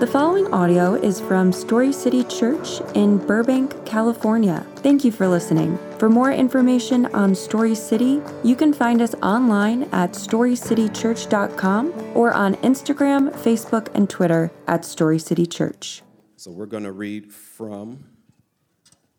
The 0.00 0.06
following 0.06 0.50
audio 0.50 0.94
is 0.94 1.20
from 1.20 1.52
Story 1.52 1.92
City 1.92 2.24
Church 2.24 2.80
in 2.94 3.18
Burbank, 3.18 3.84
California. 3.84 4.66
Thank 4.76 5.04
you 5.04 5.12
for 5.12 5.28
listening. 5.28 5.78
For 5.98 6.08
more 6.08 6.32
information 6.32 7.04
on 7.14 7.34
Story 7.34 7.74
City, 7.74 8.22
you 8.42 8.56
can 8.56 8.72
find 8.72 9.02
us 9.02 9.14
online 9.16 9.82
at 9.92 10.12
storycitychurch.com 10.12 12.16
or 12.16 12.32
on 12.32 12.54
Instagram, 12.54 13.30
Facebook, 13.30 13.94
and 13.94 14.08
Twitter 14.08 14.50
at 14.66 14.86
Story 14.86 15.18
City 15.18 15.44
Church. 15.44 16.00
So 16.36 16.50
we're 16.50 16.64
going 16.64 16.84
to 16.84 16.92
read 16.92 17.30
from 17.30 18.06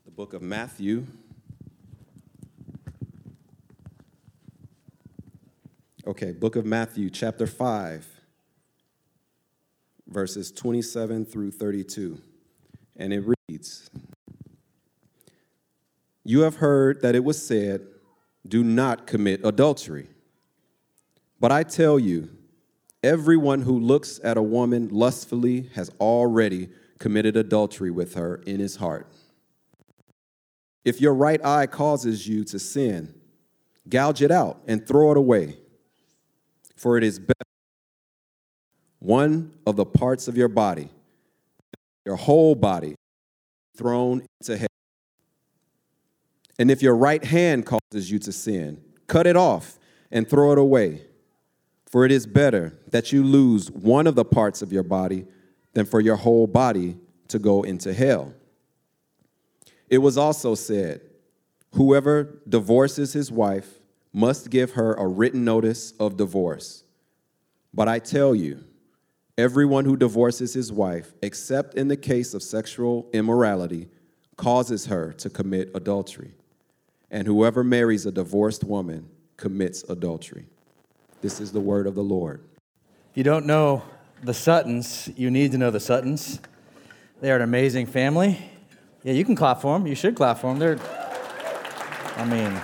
the 0.04 0.10
book 0.10 0.34
of 0.34 0.42
Matthew. 0.42 1.06
Okay, 6.08 6.32
book 6.32 6.56
of 6.56 6.66
Matthew, 6.66 7.12
chapter 7.12 7.46
5 7.46 8.21
verses 10.12 10.52
27 10.52 11.26
through 11.26 11.52
32. 11.52 12.22
And 12.98 13.14
it 13.14 13.24
reads 13.50 13.90
You 16.24 16.42
have 16.42 16.58
heard 16.58 17.02
that 17.02 17.16
it 17.16 17.24
was 17.24 17.46
said, 17.46 17.88
Do 18.48 18.64
not 18.64 19.08
commit 19.08 19.42
adultery. 19.44 20.10
But 21.40 21.52
I 21.52 21.64
tell 21.64 21.98
you, 21.98 22.30
everyone 23.04 23.62
who 23.62 23.80
looks 23.80 24.20
at 24.24 24.38
a 24.38 24.44
woman 24.44 24.90
lustfully 24.90 25.70
has 25.74 25.90
already 26.00 26.70
committed 27.00 27.36
adultery 27.36 27.90
with 27.90 28.14
her 28.14 28.36
in 28.46 28.60
his 28.60 28.76
heart. 28.76 29.08
If 30.86 31.02
your 31.02 31.14
right 31.14 31.44
eye 31.44 31.68
causes 31.68 32.28
you 32.28 32.44
to 32.46 32.60
sin, 32.60 33.14
gouge 33.90 34.22
it 34.22 34.32
out 34.32 34.62
and 34.68 34.86
throw 34.86 35.12
it 35.12 35.18
away, 35.18 35.58
for 36.76 36.98
it 36.98 37.04
is 37.04 37.18
better 37.20 37.51
one 39.02 39.52
of 39.66 39.76
the 39.76 39.86
parts 39.86 40.28
of 40.28 40.38
your 40.38 40.48
body, 40.48 40.88
your 42.06 42.16
whole 42.16 42.54
body, 42.54 42.96
thrown 43.76 44.24
into 44.40 44.58
hell. 44.58 44.68
And 46.60 46.70
if 46.70 46.84
your 46.84 46.96
right 46.96 47.24
hand 47.24 47.66
causes 47.66 48.12
you 48.12 48.20
to 48.20 48.32
sin, 48.32 48.80
cut 49.08 49.26
it 49.26 49.36
off 49.36 49.80
and 50.12 50.30
throw 50.30 50.52
it 50.52 50.60
away. 50.60 51.02
For 51.90 52.06
it 52.06 52.12
is 52.12 52.28
better 52.28 52.78
that 52.92 53.12
you 53.12 53.24
lose 53.24 53.72
one 53.72 54.06
of 54.06 54.14
the 54.14 54.24
parts 54.24 54.62
of 54.62 54.72
your 54.72 54.84
body 54.84 55.26
than 55.74 55.88
for 55.88 56.00
your 56.00 56.16
whole 56.18 56.46
body 56.46 56.98
to 57.30 57.40
go 57.40 57.64
into 57.64 57.94
hell. 57.94 58.34
It 59.90 59.98
was 59.98 60.16
also 60.16 60.54
said, 60.54 61.02
Whoever 61.74 62.40
divorces 62.48 63.14
his 63.14 63.32
wife 63.32 63.80
must 64.14 64.52
give 64.52 64.74
her 64.74 64.94
a 64.94 65.08
written 65.08 65.44
notice 65.44 65.94
of 66.00 66.18
divorce. 66.18 66.84
But 67.74 67.88
I 67.88 67.98
tell 67.98 68.36
you, 68.36 68.64
Everyone 69.38 69.86
who 69.86 69.96
divorces 69.96 70.54
his 70.54 70.72
wife, 70.72 71.14
except 71.22 71.76
in 71.76 71.88
the 71.88 71.98
case 71.98 72.34
of 72.34 72.44
sexual 72.44 73.10
immorality, 73.14 73.88
causes 74.36 74.88
her 74.88 75.14
to 75.14 75.30
commit 75.30 75.72
adultery. 75.74 76.34
And 77.10 77.28
whoever 77.28 77.64
marries 77.64 78.06
a 78.06 78.12
divorced 78.12 78.64
woman 78.64 79.10
commits 79.38 79.84
adultery. 79.90 80.48
This 81.22 81.40
is 81.40 81.52
the 81.52 81.60
word 81.60 81.88
of 81.88 81.96
the 81.96 82.04
Lord. 82.04 82.42
If 83.12 83.18
you 83.18 83.24
don't 83.24 83.46
know 83.46 83.84
the 84.24 84.34
Suttons, 84.34 85.10
you 85.16 85.32
need 85.32 85.52
to 85.52 85.58
know 85.58 85.72
the 85.72 85.80
Suttons. 85.80 86.40
They 87.22 87.32
are 87.32 87.36
an 87.36 87.42
amazing 87.42 87.86
family. 87.86 88.40
Yeah, 89.04 89.14
you 89.14 89.26
can 89.26 89.36
clap 89.36 89.62
for 89.62 89.78
them. 89.78 89.88
You 89.88 89.96
should 89.96 90.16
clap 90.16 90.40
for 90.40 90.48
them. 90.48 90.60
They're, 90.60 90.80
I 92.18 92.26
mean, 92.26 92.62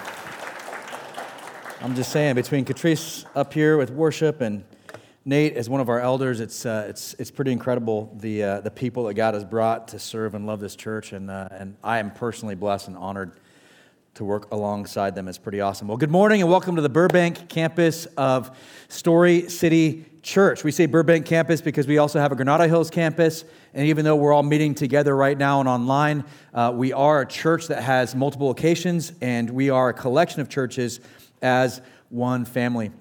I'm 1.81 1.95
just 1.95 2.11
saying, 2.11 2.35
between 2.35 2.65
Catrice 2.65 3.25
up 3.35 3.53
here 3.53 3.77
with 3.77 3.91
worship 3.91 4.41
and 4.41 4.63
Nate, 5.27 5.57
as 5.57 5.69
one 5.69 5.81
of 5.81 5.89
our 5.89 5.99
elders, 5.99 6.39
it's, 6.39 6.65
uh, 6.65 6.85
it's, 6.87 7.13
it's 7.15 7.31
pretty 7.31 7.51
incredible 7.51 8.15
the, 8.21 8.41
uh, 8.41 8.61
the 8.61 8.71
people 8.71 9.03
that 9.03 9.15
God 9.15 9.33
has 9.33 9.43
brought 9.43 9.89
to 9.89 9.99
serve 9.99 10.35
and 10.35 10.47
love 10.47 10.61
this 10.61 10.73
church. 10.73 11.11
And, 11.11 11.29
uh, 11.29 11.49
and 11.51 11.75
I 11.83 11.99
am 11.99 12.11
personally 12.11 12.55
blessed 12.55 12.87
and 12.87 12.95
honored 12.95 13.33
to 14.13 14.23
work 14.23 14.49
alongside 14.53 15.15
them. 15.15 15.27
It's 15.27 15.37
pretty 15.37 15.59
awesome. 15.59 15.89
Well, 15.89 15.97
good 15.97 16.11
morning 16.11 16.39
and 16.39 16.49
welcome 16.49 16.77
to 16.77 16.81
the 16.81 16.87
Burbank 16.87 17.49
campus 17.49 18.05
of 18.15 18.57
Story 18.87 19.49
City 19.49 20.05
Church. 20.21 20.63
We 20.63 20.71
say 20.71 20.85
Burbank 20.85 21.25
campus 21.25 21.59
because 21.59 21.87
we 21.87 21.97
also 21.97 22.21
have 22.21 22.31
a 22.31 22.35
Granada 22.35 22.65
Hills 22.65 22.89
campus. 22.89 23.43
And 23.73 23.85
even 23.85 24.05
though 24.05 24.15
we're 24.15 24.31
all 24.31 24.43
meeting 24.43 24.75
together 24.75 25.13
right 25.13 25.37
now 25.37 25.59
and 25.59 25.67
online, 25.67 26.23
uh, 26.53 26.71
we 26.73 26.93
are 26.93 27.19
a 27.19 27.27
church 27.27 27.67
that 27.67 27.83
has 27.83 28.15
multiple 28.15 28.47
locations 28.47 29.11
and 29.19 29.49
we 29.49 29.71
are 29.71 29.89
a 29.89 29.93
collection 29.93 30.39
of 30.39 30.47
churches 30.47 31.01
as 31.41 31.81
one 32.07 32.45
family. 32.45 32.91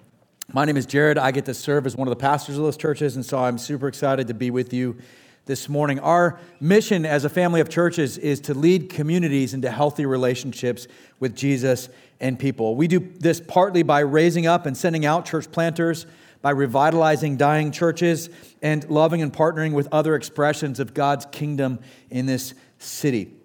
My 0.53 0.65
name 0.65 0.77
is 0.77 0.87
Jared. 0.87 1.19
I 1.19 1.33
get 1.33 1.45
to 1.47 1.55
serve 1.55 1.87
as 1.87 1.97
one 1.97 2.07
of 2.07 2.11
the 2.11 2.21
pastors 2.21 2.57
of 2.57 2.62
those 2.62 2.77
churches, 2.77 3.17
and 3.17 3.27
so 3.27 3.39
I'm 3.39 3.59
super 3.59 3.89
excited 3.89 4.29
to 4.29 4.34
be 4.34 4.53
with 4.53 4.73
you 4.73 4.97
this 5.45 5.69
morning. 5.69 5.99
Our 5.99 6.39
mission 6.61 7.05
as 7.05 7.25
a 7.25 7.29
family 7.29 7.61
of 7.61 7.69
churches 7.69 8.17
is 8.17 8.41
to 8.43 8.55
lead 8.55 8.89
communities 8.89 9.55
into 9.55 9.69
healthy 9.71 10.07
relationships 10.07 10.87
with 11.19 11.34
Jesus 11.34 11.89
and 12.21 12.39
people. 12.39 12.77
We 12.77 12.87
do 12.87 13.01
this 13.01 13.41
partly 13.41 13.83
by 13.83 14.01
raising 14.01 14.47
up 14.47 14.67
and 14.67 14.77
sending 14.77 15.05
out 15.05 15.27
church 15.27 15.51
planters, 15.51 16.07
by 16.43 16.51
revitalizing 16.51 17.37
dying 17.37 17.73
churches, 17.73 18.31
and 18.63 18.89
loving 18.89 19.23
and 19.23 19.33
partnering 19.33 19.73
with 19.73 19.89
other 19.91 20.15
expressions 20.15 20.78
of 20.78 20.95
God's 20.95 21.27
kingdom 21.27 21.81
in 22.09 22.27
this 22.27 22.55
city. 22.78 23.36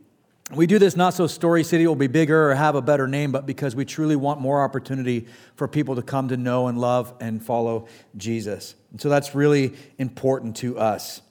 We 0.53 0.67
do 0.67 0.79
this 0.79 0.97
not 0.97 1.13
so 1.13 1.27
Story 1.27 1.63
City 1.63 1.87
will 1.87 1.95
be 1.95 2.07
bigger 2.07 2.51
or 2.51 2.55
have 2.55 2.75
a 2.75 2.81
better 2.81 3.07
name, 3.07 3.31
but 3.31 3.45
because 3.45 3.73
we 3.73 3.85
truly 3.85 4.17
want 4.17 4.41
more 4.41 4.61
opportunity 4.61 5.27
for 5.55 5.65
people 5.65 5.95
to 5.95 6.01
come 6.01 6.27
to 6.27 6.35
know 6.35 6.67
and 6.67 6.77
love 6.77 7.13
and 7.21 7.41
follow 7.41 7.87
Jesus. 8.17 8.75
And 8.91 8.99
so 8.99 9.07
that's 9.07 9.33
really 9.33 9.73
important 9.97 10.57
to 10.57 10.77
us. 10.77 11.21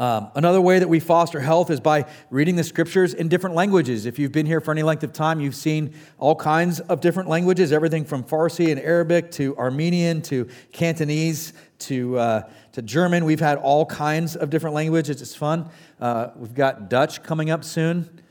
Um, 0.00 0.30
another 0.34 0.62
way 0.62 0.78
that 0.78 0.88
we 0.88 0.98
foster 0.98 1.40
health 1.40 1.70
is 1.70 1.78
by 1.78 2.06
reading 2.30 2.56
the 2.56 2.64
scriptures 2.64 3.12
in 3.12 3.28
different 3.28 3.54
languages. 3.54 4.06
If 4.06 4.18
you've 4.18 4.32
been 4.32 4.46
here 4.46 4.62
for 4.62 4.70
any 4.70 4.82
length 4.82 5.04
of 5.04 5.12
time, 5.12 5.40
you've 5.40 5.54
seen 5.54 5.94
all 6.18 6.34
kinds 6.34 6.80
of 6.80 7.02
different 7.02 7.28
languages, 7.28 7.70
everything 7.70 8.06
from 8.06 8.24
Farsi 8.24 8.72
and 8.72 8.80
Arabic 8.80 9.30
to 9.32 9.54
Armenian 9.58 10.22
to 10.22 10.48
Cantonese 10.72 11.52
to, 11.80 12.18
uh, 12.18 12.42
to 12.72 12.80
German. 12.80 13.26
We've 13.26 13.40
had 13.40 13.58
all 13.58 13.84
kinds 13.84 14.36
of 14.36 14.48
different 14.48 14.74
languages. 14.74 15.20
It's 15.20 15.34
fun. 15.34 15.68
Uh, 16.00 16.28
we've 16.34 16.54
got 16.54 16.88
Dutch 16.88 17.22
coming 17.22 17.50
up 17.50 17.62
soon, 17.62 18.22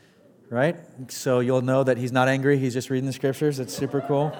right? 0.49 0.75
So 1.09 1.39
you'll 1.39 1.61
know 1.61 1.83
that 1.83 1.97
he's 1.97 2.11
not 2.11 2.27
angry. 2.27 2.57
He's 2.57 2.73
just 2.73 2.89
reading 2.89 3.05
the 3.05 3.13
scriptures. 3.13 3.59
It's 3.59 3.75
super 3.75 4.01
cool. 4.01 4.35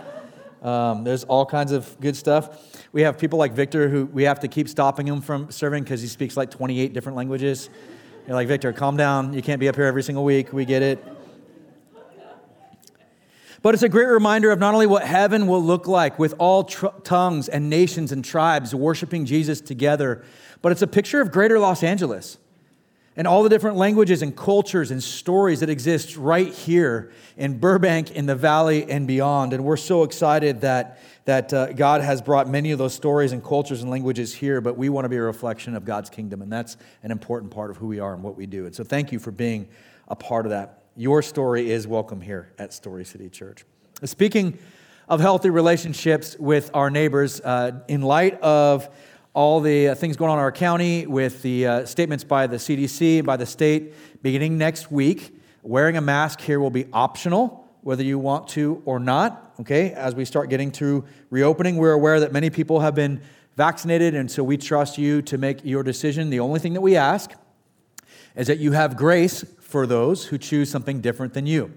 Um, 0.62 1.03
there's 1.03 1.24
all 1.24 1.46
kinds 1.46 1.72
of 1.72 2.00
good 2.00 2.16
stuff. 2.16 2.84
We 2.92 3.02
have 3.03 3.18
people 3.18 3.40
like 3.40 3.53
Victor 3.53 3.88
who 3.88 4.06
we 4.06 4.24
have 4.24 4.40
to 4.42 4.47
keep 4.47 4.68
stopping 4.68 5.08
him 5.08 5.22
from 5.22 5.52
serving 5.52 5.84
because 5.84 6.02
he 6.02 6.08
speaks 6.08 6.36
like 6.36 6.52
28 6.52 6.94
different 6.94 7.16
languages. 7.16 7.70
You're 8.28 8.36
like, 8.36 8.47
Victor, 8.47 8.74
calm 8.74 8.98
down. 8.98 9.34
You 9.34 9.42
can't 9.42 9.59
be 9.59 9.69
up 9.69 9.75
here 9.75 9.86
every 9.86 10.03
single 10.03 10.24
week. 10.24 10.52
We 10.52 10.66
get 10.66 10.81
it. 10.81 11.03
But 13.62 13.74
it's 13.74 13.84
a 13.84 13.90
great 13.90 14.08
reminder 14.08 14.52
of 14.52 14.59
not 14.59 14.74
only 14.74 14.88
what 14.88 15.03
heaven 15.03 15.46
will 15.48 15.62
look 15.62 15.88
like 15.88 16.18
with 16.18 16.34
all 16.38 16.64
tr- 16.64 16.88
tongues 17.03 17.50
and 17.50 17.69
nations 17.69 18.12
and 18.12 18.24
tribes 18.24 18.74
worshiping 18.74 19.25
Jesus 19.25 19.59
together, 19.59 20.24
but 20.62 20.72
it's 20.72 20.81
a 20.81 20.88
picture 20.88 21.19
of 21.19 21.31
greater 21.31 21.59
Los 21.59 21.84
Angeles 21.84 22.38
and 23.19 23.28
all 23.28 23.44
the 23.44 23.50
different 23.50 23.75
languages 23.75 24.22
and 24.22 24.34
cultures 24.34 24.91
and 24.91 25.03
stories 25.03 25.59
that 25.59 25.69
exist 25.69 26.16
right 26.16 26.53
here 26.53 27.12
in 27.35 27.59
Burbank, 27.59 28.12
in 28.12 28.25
the 28.25 28.34
valley, 28.34 28.90
and 28.90 29.06
beyond. 29.06 29.52
And 29.52 29.66
we're 29.66 29.75
so 29.75 30.03
excited 30.03 30.62
that, 30.62 31.02
that 31.25 31.53
uh, 31.53 31.74
God 31.74 32.00
has 32.00 32.22
brought 32.22 32.47
many 32.47 32.72
of 32.72 32.78
those 32.78 32.94
stories 32.94 33.34
and 33.34 33.44
cultures 33.44 33.81
and 33.81 33.91
languages 33.91 34.34
here, 34.34 34.62
but 34.62 34.78
we 34.78 34.88
want 34.88 35.03
to 35.03 35.09
be 35.09 35.18
a 35.18 35.22
reflection 35.22 35.75
of 35.75 35.84
God's 35.84 36.09
kingdom. 36.09 36.41
And 36.41 36.50
that's 36.50 36.78
an 37.03 37.12
important 37.12 37.52
part 37.52 37.69
of 37.69 37.75
who 37.75 37.88
we 37.88 38.00
are 38.00 38.13
and 38.13 38.24
what 38.24 38.38
we 38.38 38.46
do. 38.46 38.66
And 38.66 38.74
so 38.74 38.85
thank 38.85 39.12
you 39.12 39.19
for 39.19 39.31
being 39.31 39.68
a 40.07 40.16
part 40.16 40.46
of 40.46 40.51
that. 40.51 40.84
Your 40.96 41.22
story 41.22 41.72
is 41.72 41.86
welcome 41.88 42.22
here 42.22 42.53
at 42.57 42.72
Story 42.74 43.03
City 43.03 43.28
Church. 43.28 43.66
Speaking 44.06 44.57
of 45.09 45.19
healthy 45.19 45.50
relationships 45.50 46.38
with 46.40 46.72
our 46.74 46.90
neighbors, 46.90 47.41
uh, 47.41 47.81
in 47.90 48.01
light 48.01 48.40
of 48.40 48.88
all 49.34 49.60
the 49.62 49.90
uh, 49.90 49.96
things 49.96 50.18
going 50.18 50.32
on 50.32 50.38
in 50.38 50.44
our 50.44 50.52
county 50.52 51.06
with 51.06 51.42
the 51.42 51.68
uh, 51.68 51.86
statements 51.86 52.24
by 52.24 52.48
the 52.48 52.58
CDC, 52.58 53.24
by 53.24 53.38
the 53.38 53.46
state, 53.46 53.94
beginning 54.24 54.58
next 54.58 54.92
week, 54.92 55.40
wearing 55.62 55.98
a 55.98 56.02
mask 56.02 56.42
here 56.42 56.60
will 56.60 56.72
be 56.72 56.88
optional, 56.94 57.68
whether 57.81 58.04
you 58.04 58.18
want 58.18 58.48
to 58.50 58.81
or 58.86 59.00
not. 59.00 59.54
Okay, 59.60 59.92
as 59.92 60.16
we 60.16 60.26
start 60.26 60.50
getting 60.50 60.72
to 60.72 61.04
reopening, 61.30 61.78
we're 61.78 61.92
aware 61.92 62.20
that 62.20 62.31
many 62.31 62.50
people 62.50 62.80
have 62.80 62.96
been 62.96 63.22
vaccinated, 63.56 64.16
and 64.16 64.31
so 64.31 64.44
we 64.44 64.58
trust 64.58 64.98
you 64.98 65.22
to 65.22 65.38
make 65.38 65.64
your 65.64 65.84
decision. 65.84 66.30
The 66.30 66.40
only 66.40 66.60
thing 66.60 66.74
that 66.74 66.82
we 66.82 66.96
ask 66.96 67.32
is 68.36 68.48
that 68.48 68.58
you 68.58 68.72
have 68.72 68.96
grace 68.96 69.44
for 69.60 69.86
those 69.86 70.25
who 70.25 70.38
choose 70.38 70.72
something 70.72 71.02
different 71.02 71.34
than 71.34 71.46
you. 71.46 71.74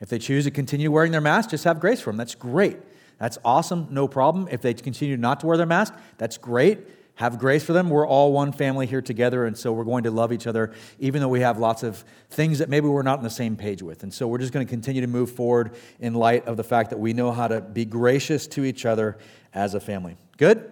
If 0.00 0.08
they 0.08 0.18
choose 0.18 0.44
to 0.44 0.50
continue 0.50 0.90
wearing 0.90 1.12
their 1.12 1.20
mask, 1.20 1.50
just 1.50 1.64
have 1.64 1.78
grace 1.78 2.00
for 2.00 2.10
them. 2.10 2.16
That's 2.16 2.34
great. 2.34 2.78
That's 3.18 3.38
awesome, 3.44 3.88
no 3.90 4.08
problem. 4.08 4.48
If 4.50 4.60
they 4.60 4.74
continue 4.74 5.16
not 5.16 5.40
to 5.40 5.46
wear 5.46 5.56
their 5.56 5.66
mask, 5.66 5.94
that's 6.18 6.36
great. 6.36 6.80
Have 7.14 7.38
grace 7.38 7.64
for 7.64 7.72
them. 7.72 7.88
We're 7.88 8.06
all 8.06 8.30
one 8.34 8.52
family 8.52 8.86
here 8.86 9.00
together, 9.00 9.46
and 9.46 9.56
so 9.56 9.72
we're 9.72 9.84
going 9.84 10.04
to 10.04 10.10
love 10.10 10.34
each 10.34 10.46
other, 10.46 10.74
even 10.98 11.22
though 11.22 11.28
we 11.28 11.40
have 11.40 11.58
lots 11.58 11.82
of 11.82 12.04
things 12.28 12.58
that 12.58 12.68
maybe 12.68 12.88
we're 12.88 13.02
not 13.02 13.16
on 13.16 13.24
the 13.24 13.30
same 13.30 13.56
page 13.56 13.82
with. 13.82 14.02
And 14.02 14.12
so 14.12 14.28
we're 14.28 14.36
just 14.36 14.52
going 14.52 14.66
to 14.66 14.68
continue 14.68 15.00
to 15.00 15.06
move 15.06 15.30
forward 15.30 15.74
in 15.98 16.12
light 16.12 16.46
of 16.46 16.58
the 16.58 16.64
fact 16.64 16.90
that 16.90 16.98
we 16.98 17.14
know 17.14 17.32
how 17.32 17.48
to 17.48 17.62
be 17.62 17.86
gracious 17.86 18.46
to 18.48 18.66
each 18.66 18.84
other 18.84 19.16
as 19.54 19.72
a 19.72 19.80
family. 19.80 20.18
Good? 20.36 20.70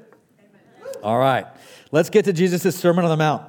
All 1.03 1.19
right, 1.19 1.47
let's 1.93 2.11
get 2.11 2.27
to 2.27 2.33
Jesus' 2.35 2.77
Sermon 2.77 3.07
on 3.07 3.11
the 3.11 3.17
Mount. 3.17 3.43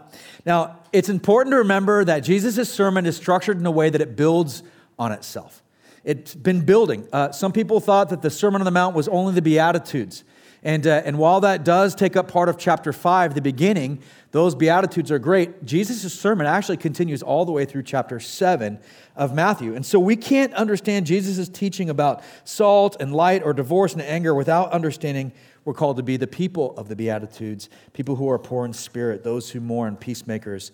Now, 0.45 0.79
it's 0.93 1.09
important 1.09 1.51
to 1.51 1.57
remember 1.57 2.05
that 2.05 2.21
Jesus' 2.21 2.69
sermon 2.69 3.05
is 3.05 3.17
structured 3.17 3.59
in 3.59 3.65
a 3.65 3.71
way 3.71 3.89
that 3.89 3.99
it 3.99 4.15
builds 4.15 4.63
on 4.97 5.11
itself. 5.11 5.63
It's 6.05 6.35
been 6.35 6.61
building. 6.61 7.07
Uh, 7.11 7.31
some 7.31 7.51
people 7.51 7.79
thought 7.79 8.09
that 8.09 8.21
the 8.21 8.29
Sermon 8.29 8.61
on 8.61 8.65
the 8.65 8.71
Mount 8.71 8.95
was 8.95 9.07
only 9.07 9.33
the 9.33 9.41
Beatitudes. 9.41 10.23
And, 10.61 10.85
uh, 10.85 11.01
and 11.03 11.17
while 11.17 11.41
that 11.41 11.63
does 11.63 11.95
take 11.95 12.15
up 12.15 12.27
part 12.27 12.47
of 12.47 12.59
chapter 12.59 12.93
5, 12.93 13.33
the 13.33 13.41
beginning, 13.41 13.99
those 14.29 14.53
Beatitudes 14.53 15.11
are 15.11 15.17
great. 15.17 15.65
Jesus' 15.65 16.13
sermon 16.13 16.45
actually 16.45 16.77
continues 16.77 17.23
all 17.23 17.43
the 17.43 17.51
way 17.51 17.65
through 17.65 17.83
chapter 17.83 18.19
7 18.19 18.79
of 19.15 19.33
Matthew. 19.33 19.75
And 19.75 19.83
so 19.83 19.99
we 19.99 20.15
can't 20.15 20.53
understand 20.53 21.07
Jesus' 21.07 21.49
teaching 21.49 21.89
about 21.89 22.23
salt 22.43 22.97
and 22.99 23.13
light 23.13 23.41
or 23.43 23.53
divorce 23.53 23.93
and 23.93 24.01
anger 24.03 24.35
without 24.35 24.71
understanding 24.71 25.33
we're 25.65 25.73
called 25.73 25.97
to 25.97 26.03
be 26.03 26.17
the 26.17 26.27
people 26.27 26.75
of 26.77 26.87
the 26.87 26.95
Beatitudes, 26.95 27.67
people 27.93 28.15
who 28.15 28.29
are 28.29 28.37
poor 28.37 28.65
in 28.65 28.73
spirit, 28.73 29.23
those 29.23 29.49
who 29.49 29.59
mourn, 29.59 29.95
peacemakers, 29.97 30.71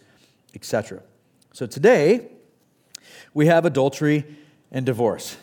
etc. 0.54 1.04
So 1.54 1.66
today, 1.66 2.28
we 3.33 3.45
have 3.48 3.66
adultery 3.66 4.25
and 4.71 4.85
divorce. 4.85 5.38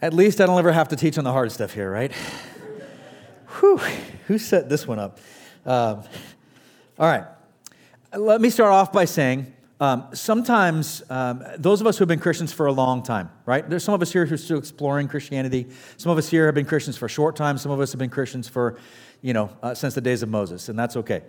At 0.00 0.12
least 0.12 0.40
I 0.40 0.46
don't 0.46 0.58
ever 0.58 0.72
have 0.72 0.88
to 0.88 0.96
teach 0.96 1.18
on 1.18 1.24
the 1.24 1.32
hard 1.32 1.52
stuff 1.52 1.72
here, 1.72 1.90
right? 1.90 2.12
Whew, 3.60 3.78
who 4.26 4.38
set 4.38 4.68
this 4.68 4.86
one 4.86 4.98
up? 4.98 5.18
Um, 5.64 6.02
all 6.98 7.06
right. 7.06 7.24
Let 8.12 8.40
me 8.40 8.50
start 8.50 8.72
off 8.72 8.92
by 8.92 9.04
saying 9.04 9.52
um, 9.80 10.08
sometimes 10.12 11.02
um, 11.10 11.44
those 11.58 11.80
of 11.80 11.86
us 11.86 11.98
who 11.98 12.02
have 12.02 12.08
been 12.08 12.20
Christians 12.20 12.52
for 12.52 12.66
a 12.66 12.72
long 12.72 13.02
time, 13.02 13.30
right? 13.44 13.68
There's 13.68 13.84
some 13.84 13.94
of 13.94 14.02
us 14.02 14.12
here 14.12 14.24
who 14.24 14.34
are 14.34 14.38
still 14.38 14.58
exploring 14.58 15.08
Christianity. 15.08 15.68
Some 15.96 16.12
of 16.12 16.18
us 16.18 16.28
here 16.28 16.46
have 16.46 16.54
been 16.54 16.66
Christians 16.66 16.96
for 16.96 17.06
a 17.06 17.10
short 17.10 17.36
time. 17.36 17.58
Some 17.58 17.72
of 17.72 17.80
us 17.80 17.92
have 17.92 17.98
been 17.98 18.10
Christians 18.10 18.48
for, 18.48 18.78
you 19.20 19.32
know, 19.32 19.50
uh, 19.62 19.74
since 19.74 19.94
the 19.94 20.00
days 20.00 20.22
of 20.22 20.28
Moses, 20.28 20.68
and 20.68 20.78
that's 20.78 20.96
okay. 20.96 21.22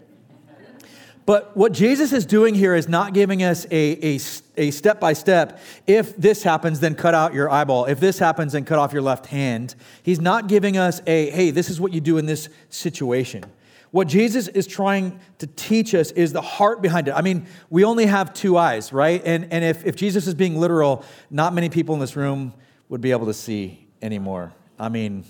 But 1.25 1.57
what 1.57 1.71
Jesus 1.71 2.13
is 2.13 2.25
doing 2.25 2.53
here 2.53 2.75
is 2.75 2.87
not 2.87 3.13
giving 3.13 3.41
us 3.41 3.65
a, 3.71 4.19
a, 4.57 4.71
step 4.71 4.99
by 4.99 5.13
step. 5.13 5.59
If 5.87 6.15
this 6.17 6.43
happens, 6.43 6.79
then 6.79 6.93
cut 6.93 7.15
out 7.15 7.33
your 7.33 7.49
eyeball. 7.49 7.85
If 7.85 7.99
this 7.99 8.19
happens, 8.19 8.53
then 8.53 8.63
cut 8.63 8.77
off 8.77 8.93
your 8.93 9.01
left 9.01 9.25
hand. 9.25 9.73
He's 10.03 10.21
not 10.21 10.47
giving 10.47 10.77
us 10.77 11.01
a, 11.07 11.31
hey, 11.31 11.49
this 11.49 11.69
is 11.69 11.81
what 11.81 11.93
you 11.93 11.99
do 11.99 12.19
in 12.19 12.27
this 12.27 12.49
situation. 12.69 13.43
What 13.89 14.07
Jesus 14.07 14.47
is 14.49 14.67
trying 14.67 15.19
to 15.39 15.47
teach 15.47 15.95
us 15.95 16.11
is 16.11 16.31
the 16.31 16.41
heart 16.41 16.81
behind 16.81 17.07
it. 17.07 17.13
I 17.13 17.21
mean, 17.21 17.47
we 17.71 17.83
only 17.83 18.05
have 18.05 18.33
two 18.33 18.57
eyes, 18.57 18.93
right? 18.93 19.21
And, 19.25 19.51
and 19.51 19.63
if, 19.63 19.85
if 19.85 19.95
Jesus 19.95 20.27
is 20.27 20.35
being 20.35 20.59
literal, 20.59 21.03
not 21.31 21.53
many 21.53 21.69
people 21.69 21.95
in 21.95 22.01
this 22.01 22.15
room 22.15 22.53
would 22.89 23.01
be 23.01 23.11
able 23.11 23.25
to 23.27 23.33
see 23.33 23.87
anymore. 24.01 24.53
I 24.77 24.89
mean, 24.89 25.23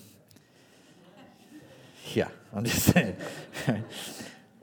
yeah, 2.14 2.28
I'm 2.54 2.66
just 2.66 2.82
saying. 2.94 3.16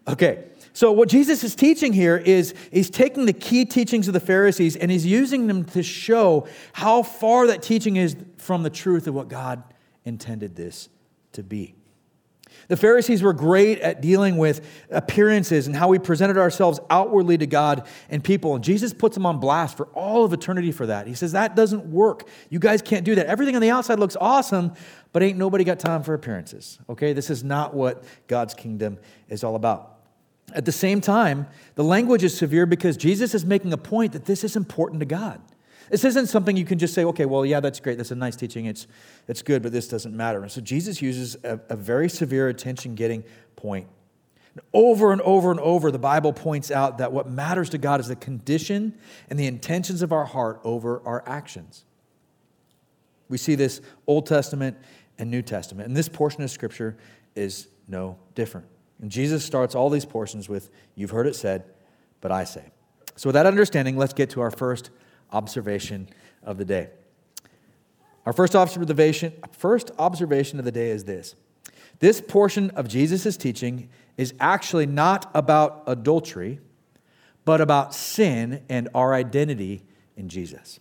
okay. 0.08 0.44
So, 0.74 0.90
what 0.92 1.08
Jesus 1.08 1.44
is 1.44 1.54
teaching 1.54 1.92
here 1.92 2.16
is 2.16 2.54
he's 2.70 2.88
taking 2.88 3.26
the 3.26 3.32
key 3.32 3.64
teachings 3.64 4.08
of 4.08 4.14
the 4.14 4.20
Pharisees 4.20 4.74
and 4.76 4.90
he's 4.90 5.04
using 5.04 5.46
them 5.46 5.64
to 5.66 5.82
show 5.82 6.46
how 6.72 7.02
far 7.02 7.46
that 7.48 7.62
teaching 7.62 7.96
is 7.96 8.16
from 8.38 8.62
the 8.62 8.70
truth 8.70 9.06
of 9.06 9.14
what 9.14 9.28
God 9.28 9.62
intended 10.04 10.56
this 10.56 10.88
to 11.32 11.42
be. 11.42 11.74
The 12.68 12.76
Pharisees 12.76 13.22
were 13.22 13.32
great 13.32 13.80
at 13.80 14.00
dealing 14.00 14.38
with 14.38 14.66
appearances 14.90 15.66
and 15.66 15.76
how 15.76 15.88
we 15.88 15.98
presented 15.98 16.38
ourselves 16.38 16.80
outwardly 16.90 17.36
to 17.38 17.46
God 17.46 17.86
and 18.08 18.22
people. 18.22 18.54
And 18.54 18.64
Jesus 18.64 18.92
puts 18.92 19.14
them 19.14 19.26
on 19.26 19.40
blast 19.40 19.76
for 19.76 19.86
all 19.88 20.24
of 20.24 20.32
eternity 20.32 20.72
for 20.72 20.86
that. 20.86 21.06
He 21.06 21.14
says, 21.14 21.32
That 21.32 21.56
doesn't 21.56 21.86
work. 21.86 22.26
You 22.50 22.58
guys 22.58 22.80
can't 22.80 23.04
do 23.04 23.14
that. 23.16 23.26
Everything 23.26 23.56
on 23.56 23.62
the 23.62 23.70
outside 23.70 23.98
looks 23.98 24.16
awesome, 24.20 24.72
but 25.12 25.22
ain't 25.22 25.38
nobody 25.38 25.64
got 25.64 25.78
time 25.78 26.02
for 26.02 26.14
appearances. 26.14 26.78
Okay? 26.88 27.12
This 27.12 27.30
is 27.30 27.44
not 27.44 27.74
what 27.74 28.04
God's 28.26 28.54
kingdom 28.54 28.98
is 29.28 29.44
all 29.44 29.56
about. 29.56 29.91
At 30.54 30.64
the 30.64 30.72
same 30.72 31.00
time, 31.00 31.46
the 31.74 31.84
language 31.84 32.22
is 32.24 32.36
severe 32.36 32.66
because 32.66 32.96
Jesus 32.96 33.34
is 33.34 33.44
making 33.44 33.72
a 33.72 33.78
point 33.78 34.12
that 34.12 34.26
this 34.26 34.44
is 34.44 34.56
important 34.56 35.00
to 35.00 35.06
God. 35.06 35.40
This 35.90 36.04
isn't 36.04 36.28
something 36.28 36.56
you 36.56 36.64
can 36.64 36.78
just 36.78 36.94
say, 36.94 37.04
okay, 37.04 37.26
well, 37.26 37.44
yeah, 37.44 37.60
that's 37.60 37.80
great. 37.80 37.98
That's 37.98 38.10
a 38.10 38.14
nice 38.16 38.36
teaching. 38.36 38.66
It's, 38.66 38.86
it's 39.28 39.42
good, 39.42 39.62
but 39.62 39.72
this 39.72 39.88
doesn't 39.88 40.16
matter. 40.16 40.42
And 40.42 40.50
so 40.50 40.60
Jesus 40.60 41.02
uses 41.02 41.36
a, 41.44 41.60
a 41.68 41.76
very 41.76 42.08
severe 42.08 42.48
attention 42.48 42.94
getting 42.94 43.24
point. 43.56 43.88
And 44.54 44.62
over 44.72 45.12
and 45.12 45.20
over 45.22 45.50
and 45.50 45.60
over, 45.60 45.90
the 45.90 45.98
Bible 45.98 46.32
points 46.32 46.70
out 46.70 46.98
that 46.98 47.12
what 47.12 47.28
matters 47.28 47.70
to 47.70 47.78
God 47.78 48.00
is 48.00 48.08
the 48.08 48.16
condition 48.16 48.94
and 49.28 49.38
the 49.38 49.46
intentions 49.46 50.02
of 50.02 50.12
our 50.12 50.24
heart 50.24 50.60
over 50.64 51.02
our 51.04 51.22
actions. 51.26 51.84
We 53.28 53.38
see 53.38 53.54
this 53.54 53.80
Old 54.06 54.26
Testament 54.26 54.76
and 55.18 55.30
New 55.30 55.42
Testament. 55.42 55.88
And 55.88 55.96
this 55.96 56.08
portion 56.08 56.42
of 56.42 56.50
Scripture 56.50 56.96
is 57.34 57.68
no 57.88 58.18
different. 58.34 58.66
And 59.02 59.10
Jesus 59.10 59.44
starts 59.44 59.74
all 59.74 59.90
these 59.90 60.06
portions 60.06 60.48
with, 60.48 60.70
You've 60.94 61.10
heard 61.10 61.26
it 61.26 61.36
said, 61.36 61.64
but 62.22 62.32
I 62.32 62.44
say. 62.44 62.70
So, 63.16 63.28
with 63.28 63.34
that 63.34 63.44
understanding, 63.44 63.98
let's 63.98 64.14
get 64.14 64.30
to 64.30 64.40
our 64.40 64.50
first 64.50 64.90
observation 65.32 66.08
of 66.42 66.56
the 66.56 66.64
day. 66.64 66.88
Our 68.24 68.32
first 68.32 68.54
observation, 68.54 69.34
first 69.50 69.90
observation 69.98 70.58
of 70.58 70.64
the 70.64 70.72
day 70.72 70.90
is 70.90 71.04
this 71.04 71.34
this 71.98 72.20
portion 72.20 72.70
of 72.70 72.88
Jesus' 72.88 73.36
teaching 73.36 73.90
is 74.16 74.34
actually 74.40 74.86
not 74.86 75.30
about 75.34 75.82
adultery, 75.86 76.60
but 77.44 77.60
about 77.60 77.94
sin 77.94 78.62
and 78.68 78.88
our 78.94 79.14
identity 79.14 79.82
in 80.16 80.28
Jesus. 80.28 80.78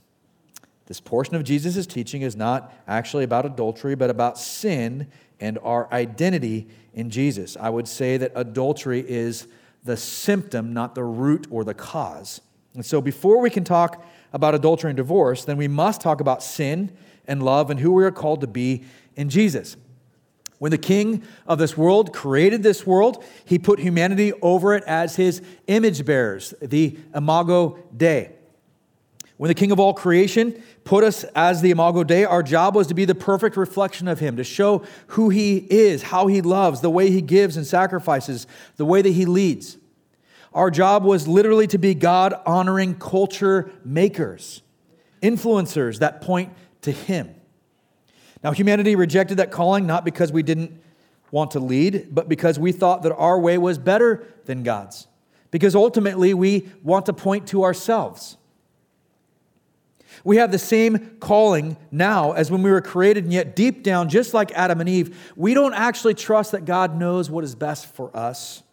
This 0.86 1.00
portion 1.00 1.36
of 1.36 1.44
Jesus' 1.44 1.88
teaching 1.88 2.22
is 2.22 2.36
not 2.36 2.74
actually 2.88 3.24
about 3.24 3.46
adultery, 3.46 3.96
but 3.96 4.10
about 4.10 4.38
sin 4.38 5.08
and 5.42 5.60
our 5.64 5.92
identity 5.92 6.68
in 6.94 7.10
Jesus. 7.10 7.58
I 7.60 7.70
would 7.70 7.88
say 7.88 8.18
that 8.18 8.32
adultery 8.36 9.04
is 9.06 9.48
the 9.84 9.98
symptom, 9.98 10.74
not 10.74 10.96
the 10.96 11.04
root 11.04 11.48
or 11.50 11.64
the 11.64 11.74
cause. 11.74 12.40
And 12.74 12.86
so, 12.86 13.02
before 13.02 13.42
we 13.42 13.50
can 13.50 13.64
talk 13.64 14.06
about 14.32 14.56
adultery 14.56 14.92
and 14.92 14.98
divorce, 14.98 15.44
then 15.44 15.58
we 15.58 15.68
must 15.68 16.00
talk 16.00 16.22
about 16.22 16.42
sin 16.42 16.96
and 17.28 17.44
love 17.44 17.70
and 17.70 17.80
who 17.80 17.92
we 17.92 18.04
are 18.06 18.12
called 18.12 18.42
to 18.42 18.48
be 18.48 18.86
in 19.16 19.30
Jesus. 19.30 19.76
When 20.60 20.72
the 20.72 20.78
king 20.78 21.24
of 21.48 21.58
this 21.58 21.76
world 21.76 22.14
created 22.14 22.62
this 22.62 22.86
world, 22.86 23.24
he 23.46 23.58
put 23.58 23.80
humanity 23.80 24.32
over 24.42 24.76
it 24.76 24.84
as 24.86 25.16
his 25.16 25.42
image 25.68 26.06
bearers, 26.06 26.54
the 26.62 26.98
imago 27.16 27.80
Dei. 27.98 28.32
When 29.42 29.48
the 29.48 29.56
King 29.56 29.72
of 29.72 29.80
all 29.80 29.96
creation 29.96 30.62
put 30.84 31.04
us 31.04 31.24
as 31.36 31.64
the 31.64 31.72
Imago 31.72 32.04
Dei, 32.04 32.26
our 32.26 32.44
job 32.44 32.76
was 32.76 32.86
to 32.86 32.94
be 32.94 33.06
the 33.06 33.16
perfect 33.16 33.58
reflection 33.58 34.08
of 34.08 34.20
Him, 34.20 34.38
to 34.38 34.44
show 34.44 34.84
who 35.08 35.30
He 35.30 35.58
is, 35.58 36.04
how 36.04 36.28
He 36.28 36.44
loves, 36.44 36.82
the 36.82 36.92
way 36.92 37.10
He 37.10 37.24
gives 37.24 37.58
and 37.58 37.66
sacrifices, 37.66 38.46
the 38.78 38.86
way 38.86 39.02
that 39.02 39.10
He 39.10 39.26
leads. 39.26 39.80
Our 40.54 40.70
job 40.70 41.04
was 41.04 41.28
literally 41.28 41.66
to 41.70 41.80
be 41.80 41.96
God 41.96 42.36
honoring 42.46 43.00
culture 43.00 43.72
makers, 43.84 44.62
influencers 45.24 45.98
that 45.98 46.22
point 46.22 46.54
to 46.84 46.92
Him. 46.92 47.34
Now, 48.44 48.52
humanity 48.52 48.96
rejected 48.96 49.38
that 49.38 49.50
calling 49.50 49.88
not 49.88 50.06
because 50.06 50.32
we 50.32 50.44
didn't 50.44 50.80
want 51.32 51.50
to 51.52 51.60
lead, 51.60 52.14
but 52.14 52.30
because 52.30 52.60
we 52.60 52.72
thought 52.72 53.02
that 53.02 53.16
our 53.16 53.40
way 53.40 53.58
was 53.58 53.80
better 53.80 54.24
than 54.46 54.62
God's. 54.62 55.08
Because 55.50 55.74
ultimately, 55.74 56.36
we 56.36 56.70
want 56.84 57.08
to 57.08 57.14
point 57.14 57.48
to 57.48 57.64
ourselves. 57.64 58.38
We 60.24 60.38
have 60.38 60.52
the 60.52 60.60
same 60.60 61.18
calling 61.20 61.78
now 61.92 62.34
as 62.34 62.52
when 62.52 62.64
we 62.64 62.72
were 62.72 62.82
created, 62.82 63.24
and 63.24 63.34
yet 63.34 63.56
deep 63.56 63.84
down, 63.84 64.10
just 64.10 64.34
like 64.34 64.52
Adam 64.52 64.80
and 64.80 64.90
Eve, 64.90 65.34
we 65.36 65.54
don't 65.54 65.74
actually 65.74 66.14
trust 66.14 66.52
that 66.52 66.66
God 66.66 66.98
knows 66.98 67.30
what 67.30 67.44
is 67.44 67.56
best 67.56 67.88
for 67.88 68.16
us. 68.16 68.64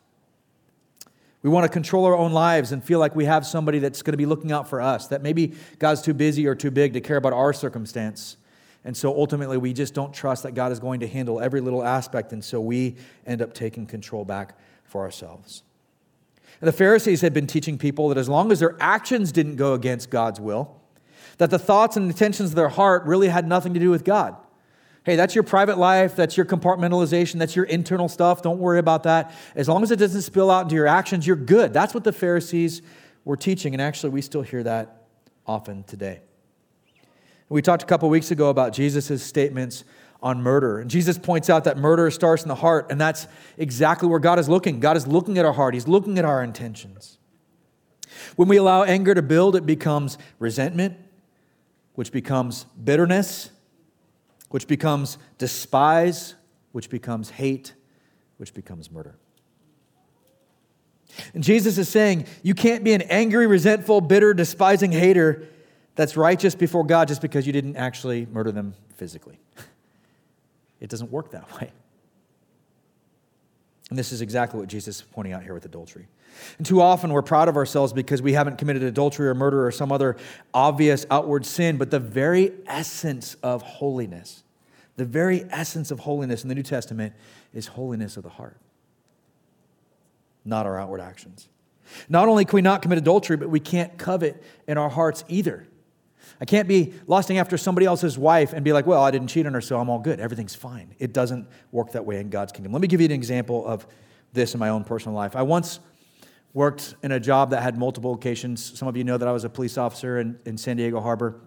We 1.43 1.51
want 1.51 1.65
to 1.65 1.69
control 1.69 2.05
our 2.05 2.17
own 2.17 2.33
lives 2.33 2.73
and 2.73 2.83
feel 2.83 2.99
like 2.99 3.15
we 3.15 3.25
have 3.25 3.47
somebody 3.47 3.79
that's 3.79 4.03
going 4.03 4.13
to 4.13 4.19
be 4.19 4.27
looking 4.27 4.53
out 4.53 4.69
for 4.69 4.81
us, 4.81 5.07
that 5.09 5.23
maybe 5.23 5.55
God's 5.79 6.03
too 6.03 6.15
busy 6.15 6.47
or 6.47 6.55
too 6.55 6.71
big 6.71 6.93
to 6.95 7.01
care 7.01 7.17
about 7.17 7.33
our 7.33 7.53
circumstance. 7.53 8.37
And 8.85 8.97
so 8.97 9.15
ultimately, 9.15 9.57
we 9.57 9.73
just 9.73 9.95
don't 9.95 10.13
trust 10.13 10.43
that 10.43 10.53
God 10.53 10.73
is 10.73 10.81
going 10.81 11.01
to 11.01 11.09
handle 11.09 11.41
every 11.41 11.61
little 11.61 11.85
aspect, 11.85 12.33
and 12.33 12.45
so 12.45 12.61
we 12.61 12.97
end 13.27 13.43
up 13.43 13.55
taking 13.55 13.87
control 13.87 14.25
back 14.25 14.59
for 14.85 15.03
ourselves. 15.03 15.63
And 16.61 16.67
the 16.67 16.73
Pharisees 16.73 17.21
had 17.21 17.33
been 17.33 17.47
teaching 17.47 17.79
people 17.79 18.09
that 18.09 18.19
as 18.19 18.29
long 18.29 18.51
as 18.51 18.59
their 18.59 18.77
actions 18.81 19.31
didn't 19.31 19.57
go 19.57 19.75
against 19.75 20.11
God's 20.11 20.41
will, 20.41 20.81
that 21.39 21.51
the 21.51 21.59
thoughts 21.59 21.97
and 21.97 22.07
intentions 22.07 22.51
of 22.51 22.57
their 22.57 22.69
heart 22.69 23.05
really 23.05 23.29
had 23.29 23.49
nothing 23.49 23.75
to 23.75 23.81
do 23.81 23.91
with 23.91 24.05
God. 24.05 24.37
Hey, 25.05 25.17
that's 25.17 25.35
your 25.35 25.45
private 25.45 25.79
life, 25.79 26.15
that's 26.15 26.37
your 26.37 26.45
compartmentalization, 26.45 27.39
that's 27.39 27.57
your 27.57 27.65
internal 27.65 28.09
stuff. 28.09 28.43
Don't 28.43 28.59
worry 28.59 28.79
about 28.79 29.05
that. 29.05 29.33
As 29.55 29.69
long 29.69 29.83
as 29.83 29.91
it 29.91 29.97
doesn't 29.97 30.23
spill 30.23 30.51
out 30.51 30.65
into 30.65 30.75
your 30.75 30.87
actions, 30.87 31.27
you're 31.27 31.37
good. 31.37 31.73
That's 31.73 31.95
what 31.95 32.05
the 32.05 32.13
Pharisees 32.13 32.83
were 33.25 33.37
teaching, 33.37 33.75
and 33.75 33.81
actually, 33.81 34.11
we 34.11 34.21
still 34.21 34.43
hear 34.43 34.63
that 34.65 35.07
often 35.47 35.85
today. 35.85 36.21
We 37.49 37.63
talked 37.63 37.83
a 37.83 37.87
couple 37.87 38.11
weeks 38.11 38.31
ago 38.31 38.51
about 38.51 38.75
Jesus' 38.75 39.23
statements 39.23 39.85
on 40.23 40.43
murder. 40.43 40.81
And 40.81 40.91
Jesus 40.91 41.17
points 41.17 41.49
out 41.49 41.65
that 41.65 41.79
murder 41.79 42.11
starts 42.11 42.43
in 42.43 42.49
the 42.49 42.55
heart, 42.57 42.89
and 42.91 43.01
that's 43.01 43.27
exactly 43.57 44.09
where 44.09 44.19
God 44.19 44.39
is 44.39 44.49
looking. 44.49 44.81
God 44.81 44.97
is 44.97 45.07
looking 45.07 45.39
at 45.39 45.45
our 45.45 45.53
heart, 45.53 45.75
He's 45.75 45.89
looking 45.89 46.19
at 46.19 46.25
our 46.25 46.43
intentions. 46.43 47.19
When 48.37 48.49
we 48.49 48.57
allow 48.57 48.83
anger 48.83 49.15
to 49.15 49.23
build, 49.23 49.57
it 49.57 49.65
becomes 49.65 50.19
resentment, 50.39 50.97
which 51.99 52.13
becomes 52.13 52.63
bitterness, 52.85 53.51
which 54.51 54.69
becomes 54.69 55.19
despise, 55.37 56.37
which 56.71 56.91
becomes 56.91 57.29
hate, 57.29 57.75
which 58.37 58.55
becomes 58.55 58.89
murder. 58.89 59.17
And 61.35 61.43
Jesus 61.43 61.77
is 61.77 61.89
saying, 61.89 62.27
you 62.45 62.55
can't 62.55 62.85
be 62.85 62.93
an 62.93 63.03
angry, 63.03 63.49
resentful, 63.49 64.01
bitter, 64.01 64.33
despising 64.33 64.93
hater 64.93 65.49
that's 65.97 66.17
righteous 66.17 66.55
before 66.55 66.85
God 66.85 67.09
just 67.09 67.21
because 67.21 67.49
you 67.49 67.53
didn't 67.53 67.75
actually 67.75 68.27
murder 68.27 68.53
them 68.53 68.75
physically. 68.95 69.41
It 70.81 70.91
doesn't 70.91 71.11
work 71.11 71.33
that 71.33 71.61
way. 71.61 71.73
And 73.91 73.99
this 73.99 74.13
is 74.13 74.21
exactly 74.21 74.61
what 74.61 74.69
Jesus 74.69 74.99
is 74.99 75.03
pointing 75.03 75.33
out 75.33 75.43
here 75.43 75.53
with 75.53 75.65
adultery. 75.65 76.07
And 76.59 76.67
too 76.67 76.81
often 76.81 77.13
we're 77.13 77.23
proud 77.23 77.49
of 77.49 77.57
ourselves 77.57 77.93
because 77.93 78.23
we 78.23 78.33
haven't 78.33 78.59
committed 78.59 78.83
adultery 78.83 79.29
or 79.29 79.35
murder 79.35 79.67
or 79.67 79.71
some 79.71 79.93
other 79.93 80.17
obvious 80.53 81.07
outward 81.11 81.47
sin, 81.47 81.77
but 81.77 81.91
the 81.91 82.01
very 82.01 82.53
essence 82.67 83.35
of 83.43 83.63
holiness, 83.63 84.43
the 84.97 85.05
very 85.05 85.45
essence 85.51 85.91
of 85.91 86.01
holiness 86.01 86.43
in 86.43 86.49
the 86.49 86.55
New 86.55 86.63
Testament 86.63 87.15
is 87.53 87.69
holiness 87.69 88.17
of 88.17 88.23
the 88.23 88.29
heart 88.31 88.59
not 90.49 90.67
our 90.67 90.79
outward 90.79 91.01
actions. 91.01 91.49
Not 92.09 92.29
only 92.29 92.45
can 92.45 92.57
we 92.57 92.63
not 92.63 92.83
commit 92.83 92.99
adultery, 92.99 93.37
but 93.37 93.49
we 93.49 93.61
can't 93.61 93.97
covet 93.99 94.43
in 94.67 94.79
our 94.79 94.89
hearts 94.89 95.25
either. 95.29 95.67
I 96.41 96.45
can't 96.45 96.69
be 96.69 96.95
lusting 97.07 97.39
after 97.39 97.57
somebody 97.57 97.87
else's 97.87 98.19
wife 98.19 98.53
and 98.53 98.65
be 98.65 98.73
like, 98.73 98.87
well, 98.87 99.03
I 99.03 99.11
didn't 99.11 99.29
cheat 99.29 99.47
on 99.47 99.55
her, 99.55 99.61
so 99.61 99.79
I'm 99.79 99.89
all 99.89 99.99
good. 99.99 100.21
Everything's 100.21 100.55
fine. 100.55 100.95
It 100.99 101.13
doesn't 101.13 101.47
work 101.73 101.93
that 101.93 102.05
way 102.05 102.21
in 102.21 102.31
God's 102.31 102.53
kingdom. 102.53 102.73
Let 102.73 102.83
me 102.83 102.89
give 102.89 103.01
you 103.01 103.07
an 103.07 103.13
example 103.13 103.67
of 103.67 103.87
this 104.33 104.55
in 104.55 104.61
my 104.61 104.69
own 104.69 104.85
personal 104.85 105.17
life. 105.17 105.35
I 105.37 105.43
once 105.43 105.81
worked 106.59 106.97
in 107.05 107.13
a 107.13 107.21
job 107.21 107.51
that 107.51 107.63
had 107.63 107.79
multiple 107.79 108.11
locations. 108.11 108.77
Some 108.77 108.89
of 108.89 108.97
you 108.97 109.05
know 109.05 109.17
that 109.17 109.29
I 109.29 109.31
was 109.31 109.45
a 109.45 109.49
police 109.49 109.79
officer 109.79 110.19
in, 110.19 110.37
in 110.45 110.59
San 110.59 110.77
Diego 110.77 111.01
Harbor. 111.01 111.41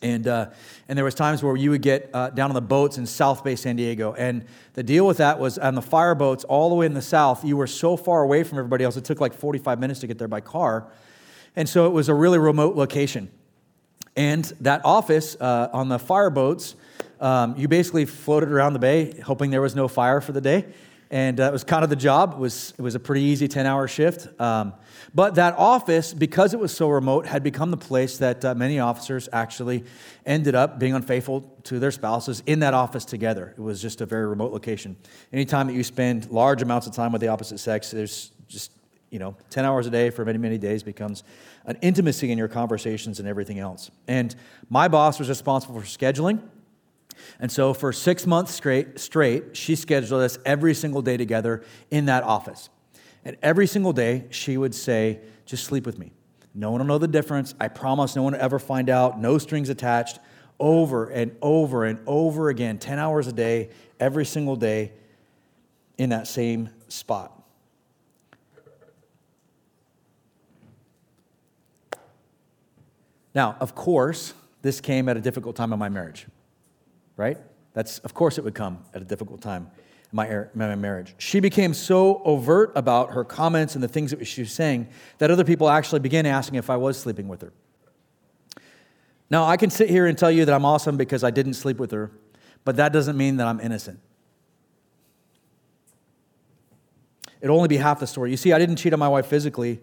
And, 0.00 0.26
uh, 0.26 0.46
and 0.88 0.96
there 0.96 1.04
was 1.04 1.14
times 1.14 1.42
where 1.42 1.54
you 1.54 1.68
would 1.68 1.82
get 1.82 2.08
uh, 2.14 2.30
down 2.30 2.50
on 2.50 2.54
the 2.54 2.62
boats 2.62 2.96
in 2.96 3.04
South 3.04 3.44
Bay, 3.44 3.56
San 3.56 3.76
Diego. 3.76 4.14
And 4.14 4.46
the 4.72 4.82
deal 4.82 5.06
with 5.06 5.18
that 5.18 5.38
was 5.38 5.58
on 5.58 5.74
the 5.74 5.82
fire 5.82 6.14
boats 6.14 6.44
all 6.44 6.70
the 6.70 6.74
way 6.74 6.86
in 6.86 6.94
the 6.94 7.02
south, 7.02 7.44
you 7.44 7.58
were 7.58 7.66
so 7.66 7.94
far 7.94 8.22
away 8.22 8.42
from 8.42 8.56
everybody 8.56 8.84
else, 8.84 8.96
it 8.96 9.04
took 9.04 9.20
like 9.20 9.34
45 9.34 9.78
minutes 9.78 10.00
to 10.00 10.06
get 10.06 10.16
there 10.16 10.28
by 10.28 10.40
car. 10.40 10.90
And 11.54 11.68
so 11.68 11.86
it 11.86 11.90
was 11.92 12.08
a 12.08 12.14
really 12.14 12.38
remote 12.38 12.74
location. 12.74 13.30
And 14.16 14.46
that 14.62 14.80
office 14.82 15.36
uh, 15.38 15.68
on 15.74 15.90
the 15.90 15.98
fire 15.98 16.30
boats, 16.30 16.74
um, 17.20 17.54
you 17.58 17.68
basically 17.68 18.06
floated 18.06 18.48
around 18.48 18.72
the 18.72 18.78
bay, 18.78 19.20
hoping 19.20 19.50
there 19.50 19.60
was 19.60 19.76
no 19.76 19.88
fire 19.88 20.22
for 20.22 20.32
the 20.32 20.40
day. 20.40 20.64
And 21.12 21.40
uh, 21.40 21.44
it 21.44 21.52
was 21.52 21.62
kind 21.62 21.84
of 21.84 21.90
the 21.90 21.96
job. 21.96 22.32
It 22.32 22.38
was, 22.38 22.72
it 22.78 22.80
was 22.80 22.94
a 22.94 23.00
pretty 23.00 23.20
easy 23.20 23.46
10 23.46 23.66
hour 23.66 23.86
shift. 23.86 24.28
Um, 24.40 24.72
but 25.14 25.34
that 25.34 25.54
office, 25.58 26.14
because 26.14 26.54
it 26.54 26.58
was 26.58 26.74
so 26.74 26.88
remote, 26.88 27.26
had 27.26 27.42
become 27.42 27.70
the 27.70 27.76
place 27.76 28.16
that 28.16 28.42
uh, 28.42 28.54
many 28.54 28.80
officers 28.80 29.28
actually 29.30 29.84
ended 30.24 30.54
up 30.54 30.78
being 30.78 30.94
unfaithful 30.94 31.42
to 31.64 31.78
their 31.78 31.90
spouses 31.90 32.42
in 32.46 32.60
that 32.60 32.72
office 32.72 33.04
together. 33.04 33.54
It 33.58 33.60
was 33.60 33.82
just 33.82 34.00
a 34.00 34.06
very 34.06 34.24
remote 34.24 34.52
location. 34.52 34.96
Anytime 35.34 35.66
that 35.66 35.74
you 35.74 35.84
spend 35.84 36.30
large 36.30 36.62
amounts 36.62 36.86
of 36.86 36.94
time 36.94 37.12
with 37.12 37.20
the 37.20 37.28
opposite 37.28 37.58
sex, 37.58 37.90
there's 37.90 38.32
just, 38.48 38.72
you 39.10 39.18
know, 39.18 39.36
10 39.50 39.66
hours 39.66 39.86
a 39.86 39.90
day 39.90 40.08
for 40.08 40.24
many, 40.24 40.38
many 40.38 40.56
days 40.56 40.82
becomes 40.82 41.24
an 41.66 41.76
intimacy 41.82 42.32
in 42.32 42.38
your 42.38 42.48
conversations 42.48 43.18
and 43.18 43.28
everything 43.28 43.58
else. 43.58 43.90
And 44.08 44.34
my 44.70 44.88
boss 44.88 45.18
was 45.18 45.28
responsible 45.28 45.78
for 45.78 45.86
scheduling. 45.86 46.40
And 47.42 47.50
so 47.50 47.74
for 47.74 47.92
six 47.92 48.24
months 48.24 48.54
straight, 48.54 49.00
straight, 49.00 49.56
she 49.56 49.74
scheduled 49.74 50.22
us 50.22 50.38
every 50.46 50.74
single 50.74 51.02
day 51.02 51.16
together 51.16 51.64
in 51.90 52.04
that 52.04 52.22
office. 52.22 52.70
And 53.24 53.36
every 53.42 53.66
single 53.66 53.92
day, 53.92 54.26
she 54.30 54.56
would 54.56 54.76
say, 54.76 55.18
Just 55.44 55.64
sleep 55.64 55.84
with 55.84 55.98
me. 55.98 56.12
No 56.54 56.70
one 56.70 56.80
will 56.80 56.86
know 56.86 56.98
the 56.98 57.08
difference. 57.08 57.52
I 57.58 57.66
promise 57.66 58.14
no 58.14 58.22
one 58.22 58.34
will 58.34 58.40
ever 58.40 58.60
find 58.60 58.88
out. 58.88 59.20
No 59.20 59.38
strings 59.38 59.70
attached. 59.70 60.20
Over 60.60 61.08
and 61.08 61.36
over 61.42 61.84
and 61.84 61.98
over 62.06 62.48
again, 62.48 62.78
10 62.78 63.00
hours 63.00 63.26
a 63.26 63.32
day, 63.32 63.70
every 63.98 64.24
single 64.24 64.54
day, 64.54 64.92
in 65.98 66.10
that 66.10 66.28
same 66.28 66.70
spot. 66.86 67.42
Now, 73.34 73.56
of 73.58 73.74
course, 73.74 74.32
this 74.60 74.80
came 74.80 75.08
at 75.08 75.16
a 75.16 75.20
difficult 75.20 75.56
time 75.56 75.72
in 75.72 75.78
my 75.80 75.88
marriage, 75.88 76.26
right? 77.16 77.38
That's, 77.74 77.98
of 78.00 78.14
course, 78.14 78.38
it 78.38 78.44
would 78.44 78.54
come 78.54 78.84
at 78.94 79.02
a 79.02 79.04
difficult 79.04 79.40
time 79.40 79.70
in 80.12 80.16
my, 80.16 80.46
my 80.54 80.74
marriage. 80.74 81.14
She 81.18 81.40
became 81.40 81.74
so 81.74 82.22
overt 82.24 82.72
about 82.74 83.12
her 83.12 83.24
comments 83.24 83.74
and 83.74 83.82
the 83.82 83.88
things 83.88 84.10
that 84.10 84.26
she 84.26 84.42
was 84.42 84.52
saying 84.52 84.88
that 85.18 85.30
other 85.30 85.44
people 85.44 85.68
actually 85.68 86.00
began 86.00 86.26
asking 86.26 86.56
if 86.56 86.68
I 86.70 86.76
was 86.76 86.98
sleeping 86.98 87.28
with 87.28 87.40
her. 87.42 87.52
Now, 89.30 89.44
I 89.44 89.56
can 89.56 89.70
sit 89.70 89.88
here 89.88 90.06
and 90.06 90.18
tell 90.18 90.30
you 90.30 90.44
that 90.44 90.54
I'm 90.54 90.66
awesome 90.66 90.98
because 90.98 91.24
I 91.24 91.30
didn't 91.30 91.54
sleep 91.54 91.78
with 91.78 91.90
her, 91.92 92.10
but 92.64 92.76
that 92.76 92.92
doesn't 92.92 93.16
mean 93.16 93.38
that 93.38 93.46
I'm 93.46 93.60
innocent. 93.60 93.98
It'll 97.40 97.56
only 97.56 97.68
be 97.68 97.78
half 97.78 97.98
the 97.98 98.06
story. 98.06 98.30
You 98.30 98.36
see, 98.36 98.52
I 98.52 98.58
didn't 98.58 98.76
cheat 98.76 98.92
on 98.92 98.98
my 98.98 99.08
wife 99.08 99.26
physically, 99.26 99.80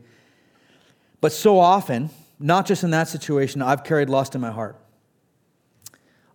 but 1.19 1.31
so 1.31 1.59
often, 1.59 2.11
not 2.39 2.65
just 2.65 2.83
in 2.83 2.91
that 2.91 3.07
situation, 3.07 3.61
I've 3.61 3.83
carried 3.83 4.09
lust 4.09 4.35
in 4.35 4.41
my 4.41 4.51
heart. 4.51 4.77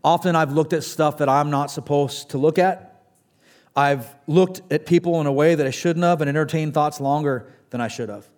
Often 0.04 0.36
I've 0.36 0.52
looked 0.52 0.72
at 0.74 0.84
stuff 0.84 1.18
that 1.18 1.28
I'm 1.28 1.50
not 1.50 1.70
supposed 1.72 2.30
to 2.30 2.38
look 2.38 2.58
at 2.58 2.94
I've 3.76 4.14
looked 4.26 4.62
at 4.72 4.86
people 4.86 5.20
in 5.20 5.26
a 5.26 5.32
way 5.32 5.54
that 5.54 5.66
I 5.66 5.70
shouldn't 5.70 6.04
have 6.04 6.20
and 6.20 6.28
entertained 6.28 6.74
thoughts 6.74 7.00
longer 7.00 7.52
than 7.70 7.80
I 7.80 7.88
should 7.88 8.08
have. 8.08 8.28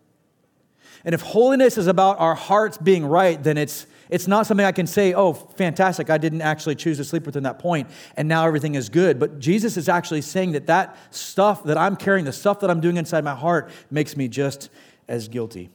And 1.05 1.15
if 1.15 1.21
holiness 1.21 1.79
is 1.79 1.87
about 1.87 2.19
our 2.19 2.35
hearts 2.35 2.79
being 2.79 3.05
right, 3.05 3.41
then 3.41 3.59
it's, 3.59 3.87
it's 4.09 4.27
not 4.27 4.47
something 4.47 4.65
I 4.65 4.73
can 4.73 4.87
say, 4.87 5.13
oh, 5.15 5.35
fantastic, 5.35 6.11
I 6.11 6.19
didn't 6.19 6.41
actually 6.41 6.75
choose 6.75 6.97
to 6.97 7.05
sleep 7.05 7.27
within 7.27 7.43
that 7.45 7.59
point, 7.59 7.89
and 8.17 8.29
now 8.29 8.47
everything 8.47 8.75
is 8.75 8.89
good. 8.89 9.21
But 9.21 9.39
Jesus 9.39 9.77
is 9.77 9.89
actually 9.89 10.23
saying 10.23 10.53
that 10.53 10.67
that 10.67 10.97
stuff 11.11 11.65
that 11.65 11.77
I'm 11.77 11.97
carrying, 11.97 12.25
the 12.25 12.33
stuff 12.33 12.61
that 12.61 12.71
I'm 12.71 12.81
doing 12.81 12.97
inside 12.97 13.25
my 13.25 13.35
heart, 13.35 13.71
makes 13.91 14.17
me 14.17 14.27
just 14.27 14.71
as 15.07 15.29
guilty. 15.29 15.71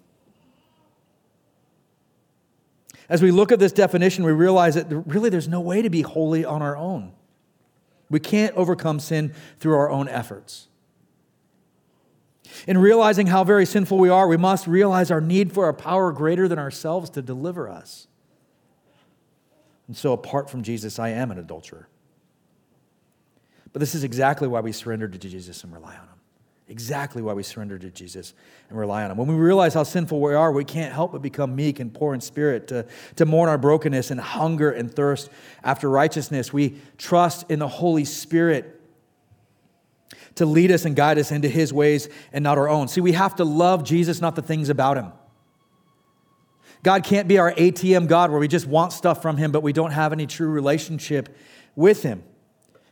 As 3.11 3.21
we 3.21 3.29
look 3.29 3.51
at 3.51 3.59
this 3.59 3.73
definition, 3.73 4.23
we 4.23 4.31
realize 4.31 4.75
that 4.75 4.85
really 4.89 5.29
there's 5.29 5.49
no 5.49 5.59
way 5.59 5.81
to 5.81 5.89
be 5.89 6.01
holy 6.01 6.45
on 6.45 6.61
our 6.61 6.77
own. 6.77 7.11
We 8.09 8.21
can't 8.21 8.55
overcome 8.55 9.01
sin 9.01 9.33
through 9.59 9.75
our 9.75 9.89
own 9.89 10.07
efforts. 10.07 10.69
In 12.67 12.77
realizing 12.77 13.27
how 13.27 13.43
very 13.43 13.65
sinful 13.65 13.97
we 13.97 14.07
are, 14.07 14.29
we 14.29 14.37
must 14.37 14.65
realize 14.65 15.11
our 15.11 15.19
need 15.19 15.51
for 15.51 15.67
a 15.67 15.73
power 15.73 16.13
greater 16.13 16.47
than 16.47 16.57
ourselves 16.57 17.09
to 17.09 17.21
deliver 17.21 17.67
us. 17.67 18.07
And 19.87 19.97
so, 19.97 20.13
apart 20.13 20.49
from 20.49 20.63
Jesus, 20.63 20.97
I 20.97 21.09
am 21.09 21.31
an 21.31 21.37
adulterer. 21.37 21.89
But 23.73 23.81
this 23.81 23.93
is 23.93 24.05
exactly 24.05 24.47
why 24.47 24.61
we 24.61 24.71
surrender 24.71 25.09
to 25.09 25.17
Jesus 25.17 25.65
and 25.65 25.73
rely 25.73 25.97
on 25.97 26.07
Him 26.07 26.20
exactly 26.71 27.21
why 27.21 27.33
we 27.33 27.43
surrender 27.43 27.77
to 27.77 27.91
Jesus 27.91 28.33
and 28.69 28.79
rely 28.79 29.03
on 29.03 29.11
Him. 29.11 29.17
When 29.17 29.27
we 29.27 29.35
realize 29.35 29.73
how 29.73 29.83
sinful 29.83 30.19
we 30.19 30.33
are, 30.33 30.51
we 30.51 30.63
can't 30.63 30.93
help 30.93 31.11
but 31.11 31.21
become 31.21 31.55
meek 31.55 31.79
and 31.79 31.93
poor 31.93 32.13
in 32.13 32.21
spirit 32.21 32.69
to, 32.69 32.87
to 33.17 33.25
mourn 33.25 33.49
our 33.49 33.57
brokenness 33.57 34.09
and 34.09 34.19
hunger 34.19 34.71
and 34.71 34.91
thirst 34.91 35.29
after 35.63 35.89
righteousness. 35.89 36.51
We 36.53 36.77
trust 36.97 37.51
in 37.51 37.59
the 37.59 37.67
Holy 37.67 38.05
Spirit 38.05 38.81
to 40.35 40.45
lead 40.45 40.71
us 40.71 40.85
and 40.85 40.95
guide 40.95 41.19
us 41.19 41.31
into 41.31 41.49
His 41.49 41.73
ways 41.73 42.07
and 42.31 42.41
not 42.41 42.57
our 42.57 42.69
own. 42.69 42.87
See, 42.87 43.01
we 43.01 43.11
have 43.11 43.35
to 43.35 43.43
love 43.43 43.83
Jesus, 43.83 44.21
not 44.21 44.35
the 44.35 44.41
things 44.41 44.69
about 44.69 44.97
Him. 44.97 45.11
God 46.83 47.03
can't 47.03 47.27
be 47.27 47.37
our 47.37 47.53
ATM 47.53 48.07
God 48.07 48.31
where 48.31 48.39
we 48.39 48.47
just 48.47 48.65
want 48.65 48.93
stuff 48.93 49.21
from 49.21 49.37
Him, 49.37 49.51
but 49.51 49.61
we 49.61 49.73
don't 49.73 49.91
have 49.91 50.13
any 50.13 50.25
true 50.25 50.49
relationship 50.49 51.35
with 51.75 52.01
Him. 52.01 52.23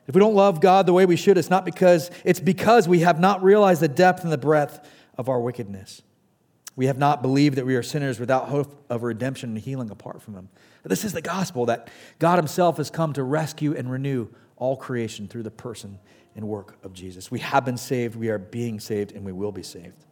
If 0.09 0.15
we 0.15 0.19
don't 0.19 0.33
love 0.33 0.59
God 0.59 0.87
the 0.87 0.93
way 0.93 1.05
we 1.05 1.15
should, 1.15 1.37
it's 1.37 1.51
not 1.51 1.63
because 1.63 2.09
it's 2.25 2.39
because 2.39 2.87
we 2.87 3.01
have 3.01 3.19
not 3.19 3.43
realized 3.43 3.79
the 3.79 3.87
depth 3.87 4.23
and 4.23 4.31
the 4.31 4.39
breadth 4.39 4.83
of 5.19 5.29
our 5.29 5.39
wickedness. 5.39 6.01
We 6.75 6.87
have 6.87 6.97
not 6.97 7.21
believed 7.21 7.57
that 7.57 7.65
we 7.67 7.75
are 7.75 7.83
sinners 7.83 8.19
without 8.19 8.47
hope 8.49 8.85
of 8.89 9.03
redemption 9.03 9.51
and 9.51 9.59
healing 9.59 9.91
apart 9.91 10.23
from 10.23 10.33
Him. 10.33 10.49
This 10.83 11.03
is 11.03 11.13
the 11.13 11.21
gospel 11.21 11.67
that 11.67 11.91
God 12.17 12.37
Himself 12.37 12.77
has 12.77 12.89
come 12.89 13.13
to 13.13 13.23
rescue 13.23 13.75
and 13.75 13.91
renew 13.91 14.29
all 14.57 14.75
creation 14.75 15.27
through 15.27 15.43
the 15.43 15.51
person 15.51 15.99
and 16.35 16.47
work 16.47 16.79
of 16.83 16.91
Jesus. 16.93 17.29
We 17.29 17.39
have 17.41 17.63
been 17.63 17.77
saved, 17.77 18.15
we 18.15 18.29
are 18.29 18.39
being 18.39 18.79
saved, 18.79 19.11
and 19.11 19.23
we 19.23 19.31
will 19.31 19.51
be 19.51 19.61
saved. 19.61 20.05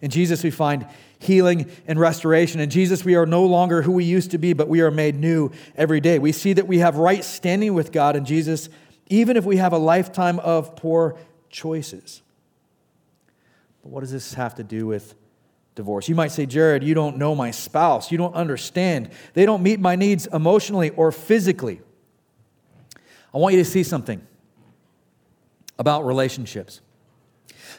In 0.00 0.10
Jesus, 0.10 0.42
we 0.42 0.50
find 0.50 0.84
healing 1.20 1.70
and 1.86 1.98
restoration. 1.98 2.60
In 2.60 2.70
Jesus, 2.70 3.04
we 3.04 3.14
are 3.14 3.26
no 3.26 3.46
longer 3.46 3.82
who 3.82 3.92
we 3.92 4.04
used 4.04 4.32
to 4.32 4.38
be, 4.38 4.52
but 4.52 4.68
we 4.68 4.80
are 4.80 4.90
made 4.90 5.14
new 5.14 5.52
every 5.76 6.00
day. 6.00 6.18
We 6.18 6.32
see 6.32 6.54
that 6.54 6.66
we 6.66 6.78
have 6.78 6.96
right 6.96 7.22
standing 7.22 7.74
with 7.74 7.92
God 7.92 8.16
in 8.16 8.24
Jesus 8.24 8.68
even 9.12 9.36
if 9.36 9.44
we 9.44 9.58
have 9.58 9.74
a 9.74 9.78
lifetime 9.78 10.38
of 10.38 10.74
poor 10.74 11.18
choices. 11.50 12.22
But 13.82 13.90
what 13.90 14.00
does 14.00 14.10
this 14.10 14.32
have 14.34 14.54
to 14.54 14.64
do 14.64 14.86
with 14.86 15.14
divorce? 15.74 16.08
You 16.08 16.14
might 16.14 16.32
say, 16.32 16.46
Jared, 16.46 16.82
you 16.82 16.94
don't 16.94 17.18
know 17.18 17.34
my 17.34 17.50
spouse. 17.50 18.10
You 18.10 18.16
don't 18.16 18.34
understand. 18.34 19.10
They 19.34 19.44
don't 19.44 19.62
meet 19.62 19.78
my 19.80 19.96
needs 19.96 20.26
emotionally 20.28 20.90
or 20.90 21.12
physically. 21.12 21.82
I 23.34 23.38
want 23.38 23.54
you 23.54 23.62
to 23.62 23.68
see 23.68 23.82
something 23.82 24.26
about 25.78 26.06
relationships. 26.06 26.80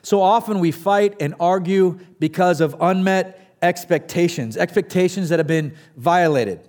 So 0.04 0.22
often 0.22 0.60
we 0.60 0.72
fight 0.72 1.16
and 1.20 1.34
argue 1.40 2.00
because 2.20 2.62
of 2.62 2.76
unmet 2.80 3.58
expectations, 3.64 4.56
expectations 4.56 5.30
that 5.30 5.40
have 5.40 5.48
been 5.48 5.76
violated. 5.98 6.68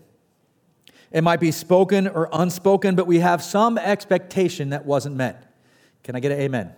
It 1.15 1.23
might 1.23 1.39
be 1.39 1.53
spoken 1.53 2.09
or 2.09 2.29
unspoken, 2.33 2.97
but 2.97 3.07
we 3.07 3.21
have 3.21 3.41
some 3.41 3.79
expectation 3.79 4.71
that 4.71 4.85
wasn't 4.85 5.15
met. 5.15 5.55
Can 6.03 6.17
I 6.17 6.21
get 6.21 6.33
an 6.33 6.41
amen? 6.41 6.75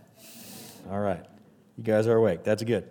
All 0.90 1.00
right. 1.00 1.24
You 1.78 1.82
guys 1.82 2.06
are 2.06 2.16
awake. 2.16 2.44
That's 2.44 2.62
good. 2.62 2.86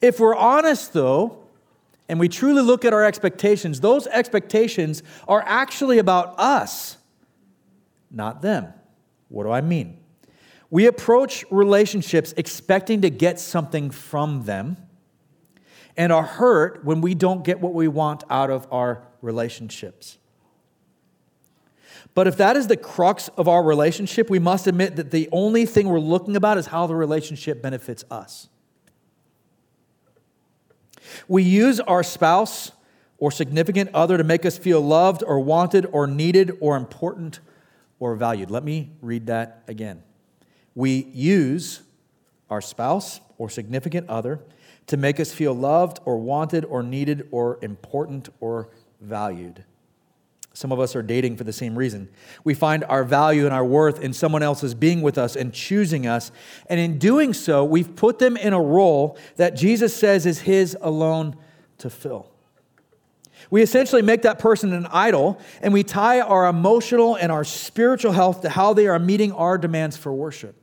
If 0.00 0.18
we're 0.18 0.34
honest, 0.34 0.94
though, 0.94 1.38
and 2.08 2.18
we 2.18 2.30
truly 2.30 2.62
look 2.62 2.86
at 2.86 2.94
our 2.94 3.04
expectations, 3.04 3.80
those 3.80 4.06
expectations 4.06 5.02
are 5.28 5.42
actually 5.46 5.98
about 5.98 6.34
us, 6.38 6.96
not 8.10 8.40
them. 8.40 8.72
What 9.28 9.44
do 9.44 9.50
I 9.50 9.60
mean? 9.60 9.98
We 10.70 10.86
approach 10.86 11.44
relationships 11.50 12.32
expecting 12.38 13.02
to 13.02 13.10
get 13.10 13.38
something 13.38 13.90
from 13.90 14.44
them 14.44 14.78
and 15.94 16.10
are 16.10 16.24
hurt 16.24 16.86
when 16.86 17.02
we 17.02 17.14
don't 17.14 17.44
get 17.44 17.60
what 17.60 17.74
we 17.74 17.86
want 17.86 18.24
out 18.30 18.48
of 18.48 18.66
our 18.72 19.02
relationships. 19.24 20.18
But 22.14 22.28
if 22.28 22.36
that 22.36 22.56
is 22.56 22.68
the 22.68 22.76
crux 22.76 23.28
of 23.36 23.48
our 23.48 23.62
relationship, 23.62 24.30
we 24.30 24.38
must 24.38 24.66
admit 24.66 24.96
that 24.96 25.10
the 25.10 25.28
only 25.32 25.66
thing 25.66 25.88
we're 25.88 25.98
looking 25.98 26.36
about 26.36 26.58
is 26.58 26.66
how 26.66 26.86
the 26.86 26.94
relationship 26.94 27.60
benefits 27.60 28.04
us. 28.10 28.48
We 31.26 31.42
use 31.42 31.80
our 31.80 32.02
spouse 32.02 32.72
or 33.18 33.30
significant 33.30 33.90
other 33.94 34.16
to 34.16 34.24
make 34.24 34.44
us 34.44 34.58
feel 34.58 34.80
loved 34.80 35.22
or 35.24 35.40
wanted 35.40 35.86
or 35.86 36.06
needed 36.06 36.56
or 36.60 36.76
important 36.76 37.40
or 37.98 38.14
valued. 38.14 38.50
Let 38.50 38.64
me 38.64 38.90
read 39.00 39.26
that 39.26 39.62
again. 39.66 40.02
We 40.74 41.04
use 41.12 41.82
our 42.50 42.60
spouse 42.60 43.20
or 43.38 43.48
significant 43.48 44.08
other 44.08 44.40
to 44.86 44.96
make 44.96 45.18
us 45.18 45.32
feel 45.32 45.54
loved 45.54 46.00
or 46.04 46.18
wanted 46.18 46.64
or 46.64 46.82
needed 46.82 47.28
or 47.30 47.58
important 47.62 48.28
or 48.40 48.68
valued. 49.04 49.64
Some 50.54 50.70
of 50.70 50.78
us 50.78 50.94
are 50.94 51.02
dating 51.02 51.36
for 51.36 51.42
the 51.42 51.52
same 51.52 51.76
reason. 51.76 52.08
We 52.44 52.54
find 52.54 52.84
our 52.84 53.02
value 53.02 53.44
and 53.44 53.52
our 53.52 53.64
worth 53.64 54.00
in 54.00 54.12
someone 54.12 54.42
else's 54.42 54.72
being 54.72 55.02
with 55.02 55.18
us 55.18 55.34
and 55.34 55.52
choosing 55.52 56.06
us. 56.06 56.30
And 56.68 56.78
in 56.78 56.98
doing 56.98 57.32
so, 57.32 57.64
we've 57.64 57.96
put 57.96 58.20
them 58.20 58.36
in 58.36 58.52
a 58.52 58.60
role 58.60 59.18
that 59.34 59.56
Jesus 59.56 59.94
says 59.94 60.26
is 60.26 60.40
His 60.42 60.76
alone 60.80 61.36
to 61.78 61.90
fill. 61.90 62.30
We 63.50 63.62
essentially 63.62 64.00
make 64.00 64.22
that 64.22 64.38
person 64.38 64.72
an 64.72 64.86
idol, 64.86 65.40
and 65.60 65.72
we 65.72 65.82
tie 65.82 66.20
our 66.20 66.46
emotional 66.46 67.16
and 67.16 67.30
our 67.32 67.44
spiritual 67.44 68.12
health 68.12 68.42
to 68.42 68.48
how 68.48 68.74
they 68.74 68.86
are 68.86 68.98
meeting 69.00 69.32
our 69.32 69.58
demands 69.58 69.96
for 69.96 70.12
worship. 70.12 70.54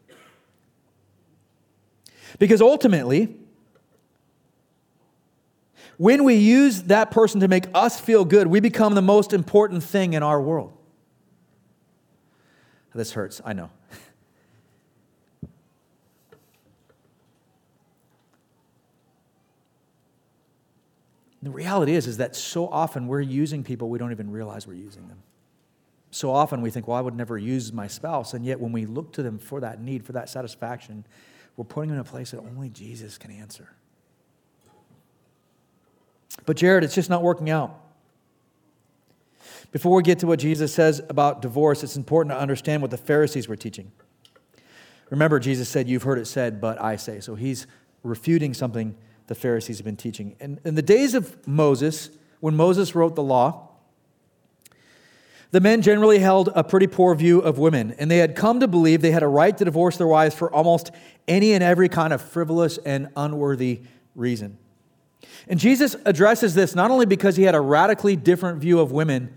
Because 2.40 2.62
ultimately, 2.62 3.36
when 6.02 6.24
we 6.24 6.34
use 6.34 6.82
that 6.84 7.12
person 7.12 7.42
to 7.42 7.48
make 7.48 7.66
us 7.76 8.00
feel 8.00 8.26
good, 8.26 8.48
we 8.48 8.60
become 8.60 8.96
the 8.96 9.04
most 9.04 9.34
important 9.34 9.84
thing 9.84 10.14
in 10.14 10.24
our 10.24 10.42
world. 10.42 10.76
This 12.96 13.12
hurts, 13.12 13.40
I 13.46 13.54
know. 13.54 13.70
The 21.44 21.50
reality 21.50 21.94
is, 21.94 22.06
is 22.06 22.18
that 22.18 22.36
so 22.36 22.68
often 22.68 23.08
we're 23.08 23.22
using 23.22 23.64
people 23.64 23.90
we 23.90 23.98
don't 23.98 24.12
even 24.12 24.32
realize 24.32 24.68
we're 24.68 24.76
using 24.76 25.08
them. 25.08 25.24
So 26.12 26.32
often 26.32 26.62
we 26.62 26.70
think, 26.70 26.88
well, 26.88 26.98
I 26.98 27.02
would 27.02 27.16
never 27.16 27.36
use 27.36 27.74
my 27.74 27.88
spouse. 27.88 28.36
And 28.36 28.46
yet 28.46 28.60
when 28.60 28.72
we 28.72 28.86
look 28.86 29.12
to 29.14 29.24
them 29.24 29.40
for 29.40 29.60
that 29.60 29.82
need, 29.82 30.06
for 30.06 30.12
that 30.12 30.30
satisfaction, 30.30 31.04
we're 31.58 31.66
putting 31.66 31.90
them 31.90 31.98
in 31.98 32.02
a 32.02 32.04
place 32.04 32.30
that 32.30 32.40
only 32.40 32.70
Jesus 32.70 33.18
can 33.18 33.32
answer. 33.32 33.70
But, 36.46 36.58
Jared, 36.58 36.84
it's 36.84 36.96
just 36.96 37.10
not 37.10 37.24
working 37.24 37.50
out. 37.50 37.78
Before 39.72 39.96
we 39.96 40.04
get 40.04 40.20
to 40.20 40.28
what 40.28 40.40
Jesus 40.40 40.74
says 40.74 41.02
about 41.10 41.42
divorce, 41.42 41.84
it's 41.84 41.96
important 41.96 42.36
to 42.36 42.40
understand 42.40 42.82
what 42.82 42.92
the 42.92 42.98
Pharisees 42.98 43.48
were 43.48 43.56
teaching. 43.56 43.92
Remember, 45.10 45.40
Jesus 45.40 45.70
said, 45.70 45.88
You've 45.88 46.04
heard 46.04 46.20
it 46.20 46.26
said, 46.26 46.60
but 46.60 46.82
I 46.82 46.96
say. 46.96 47.20
So 47.20 47.36
he's 47.36 47.68
refuting 48.04 48.54
something 48.54 48.96
the 49.28 49.36
Pharisees 49.36 49.78
have 49.78 49.86
been 49.86 49.98
teaching. 49.98 50.36
And 50.40 50.60
in 50.66 50.76
the 50.76 50.82
days 50.82 51.14
of 51.14 51.48
Moses, 51.48 52.10
when 52.40 52.56
Moses 52.56 52.96
wrote 52.96 53.16
the 53.16 53.24
law, 53.24 53.70
the 55.52 55.60
men 55.60 55.82
generally 55.82 56.20
held 56.20 56.50
a 56.56 56.64
pretty 56.64 56.88
poor 56.88 57.14
view 57.14 57.40
of 57.40 57.58
women, 57.58 57.94
and 58.00 58.10
they 58.10 58.18
had 58.18 58.36
come 58.36 58.62
to 58.62 58.68
believe 58.68 59.02
they 59.02 59.12
had 59.12 59.24
a 59.24 59.28
right 59.28 59.58
to 59.58 59.66
divorce 59.66 59.98
their 59.98 60.08
wives 60.08 60.34
for 60.34 60.52
almost 60.54 60.92
any 61.28 61.54
and 61.54 61.64
every 61.64 61.90
kind 61.90 62.14
of 62.14 62.22
frivolous 62.22 62.78
and 62.80 63.10
unworthy 63.18 63.82
reason. 64.16 64.58
And 65.48 65.60
Jesus 65.60 65.96
addresses 66.06 66.54
this 66.54 66.76
not 66.76 66.92
only 66.92 67.06
because 67.06 67.36
he 67.36 67.44
had 67.44 67.56
a 67.56 67.62
radically 67.62 68.16
different 68.16 68.60
view 68.60 68.80
of 68.80 68.92
women, 68.92 69.34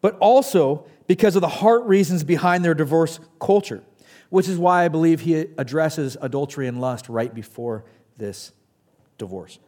but 0.00 0.16
also 0.18 0.86
because 1.06 1.34
of 1.36 1.40
the 1.40 1.48
heart 1.48 1.84
reasons 1.84 2.24
behind 2.24 2.64
their 2.64 2.74
divorce 2.74 3.18
culture, 3.40 3.82
which 4.30 4.48
is 4.48 4.58
why 4.58 4.84
I 4.84 4.88
believe 4.88 5.20
he 5.20 5.34
addresses 5.34 6.16
adultery 6.20 6.66
and 6.66 6.80
lust 6.80 7.08
right 7.08 7.32
before 7.34 7.84
this 8.16 8.52
divorce. 9.16 9.58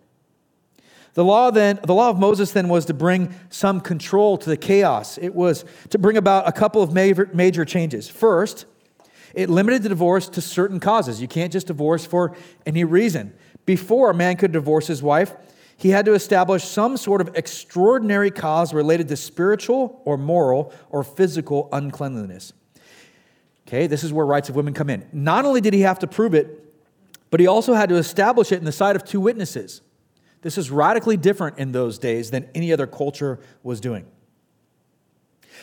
The 1.14 1.24
law 1.24 1.50
then, 1.50 1.80
the 1.84 1.94
law 1.94 2.10
of 2.10 2.18
Moses 2.18 2.52
then 2.52 2.68
was 2.68 2.84
to 2.86 2.94
bring 2.94 3.34
some 3.48 3.80
control 3.80 4.38
to 4.38 4.48
the 4.48 4.56
chaos. 4.56 5.18
It 5.18 5.34
was 5.34 5.64
to 5.88 5.98
bring 5.98 6.16
about 6.16 6.46
a 6.46 6.52
couple 6.52 6.82
of 6.82 6.92
major, 6.92 7.28
major 7.34 7.64
changes. 7.64 8.08
First, 8.08 8.66
it 9.34 9.50
limited 9.50 9.82
the 9.82 9.88
divorce 9.88 10.28
to 10.30 10.40
certain 10.40 10.78
causes. 10.78 11.20
You 11.20 11.26
can't 11.26 11.52
just 11.52 11.66
divorce 11.66 12.06
for 12.06 12.36
any 12.64 12.84
reason. 12.84 13.32
Before 13.70 14.10
a 14.10 14.14
man 14.14 14.36
could 14.36 14.50
divorce 14.50 14.88
his 14.88 15.00
wife, 15.00 15.32
he 15.76 15.90
had 15.90 16.04
to 16.06 16.14
establish 16.14 16.64
some 16.64 16.96
sort 16.96 17.20
of 17.20 17.36
extraordinary 17.36 18.32
cause 18.32 18.74
related 18.74 19.06
to 19.06 19.16
spiritual 19.16 20.02
or 20.04 20.18
moral 20.18 20.72
or 20.88 21.04
physical 21.04 21.68
uncleanliness. 21.70 22.52
Okay, 23.68 23.86
this 23.86 24.02
is 24.02 24.12
where 24.12 24.26
rights 24.26 24.48
of 24.48 24.56
women 24.56 24.74
come 24.74 24.90
in. 24.90 25.08
Not 25.12 25.44
only 25.44 25.60
did 25.60 25.72
he 25.72 25.82
have 25.82 26.00
to 26.00 26.08
prove 26.08 26.34
it, 26.34 26.74
but 27.30 27.38
he 27.38 27.46
also 27.46 27.74
had 27.74 27.88
to 27.90 27.94
establish 27.94 28.50
it 28.50 28.56
in 28.56 28.64
the 28.64 28.72
sight 28.72 28.96
of 28.96 29.04
two 29.04 29.20
witnesses. 29.20 29.82
This 30.42 30.58
is 30.58 30.72
radically 30.72 31.16
different 31.16 31.56
in 31.58 31.70
those 31.70 31.96
days 31.96 32.32
than 32.32 32.50
any 32.56 32.72
other 32.72 32.88
culture 32.88 33.38
was 33.62 33.80
doing. 33.80 34.04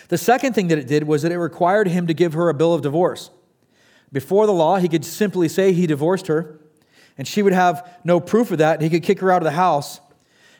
The 0.08 0.18
second 0.18 0.54
thing 0.54 0.70
that 0.70 0.78
it 0.78 0.88
did 0.88 1.04
was 1.04 1.24
that 1.24 1.34
it 1.34 1.40
required 1.40 1.90
him 1.90 2.08
to 2.08 2.14
give 2.14 2.32
her 2.36 2.48
a 2.48 2.54
bill 2.54 2.74
of 2.74 2.82
divorce. 2.82 3.32
Before 4.14 4.46
the 4.46 4.54
law, 4.54 4.78
he 4.78 4.88
could 4.88 5.04
simply 5.04 5.50
say 5.50 5.74
he 5.74 5.88
divorced 5.88 6.28
her, 6.28 6.62
and 7.18 7.28
she 7.28 7.42
would 7.42 7.54
have 7.54 8.00
no 8.04 8.20
proof 8.20 8.52
of 8.52 8.60
that, 8.60 8.82
he 8.82 8.90
could 8.90 9.04
kick 9.04 9.20
her 9.20 9.32
out 9.32 9.42
of 9.42 9.46
the 9.46 9.52
house. 9.52 10.00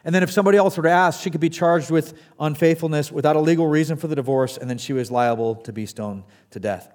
And 0.04 0.16
then 0.16 0.24
if 0.24 0.32
somebody 0.32 0.58
else 0.58 0.78
were 0.78 0.84
to 0.84 0.90
ask, 0.90 1.22
she 1.22 1.30
could 1.30 1.42
be 1.42 1.50
charged 1.50 1.92
with 1.92 2.18
unfaithfulness 2.40 3.12
without 3.12 3.36
a 3.36 3.42
legal 3.42 3.68
reason 3.68 3.98
for 3.98 4.08
the 4.08 4.16
divorce, 4.16 4.58
and 4.58 4.70
then 4.70 4.78
she 4.78 4.94
was 4.94 5.12
liable 5.12 5.56
to 5.56 5.74
be 5.74 5.86
stoned 5.86 6.24
to 6.52 6.60
death. 6.60 6.90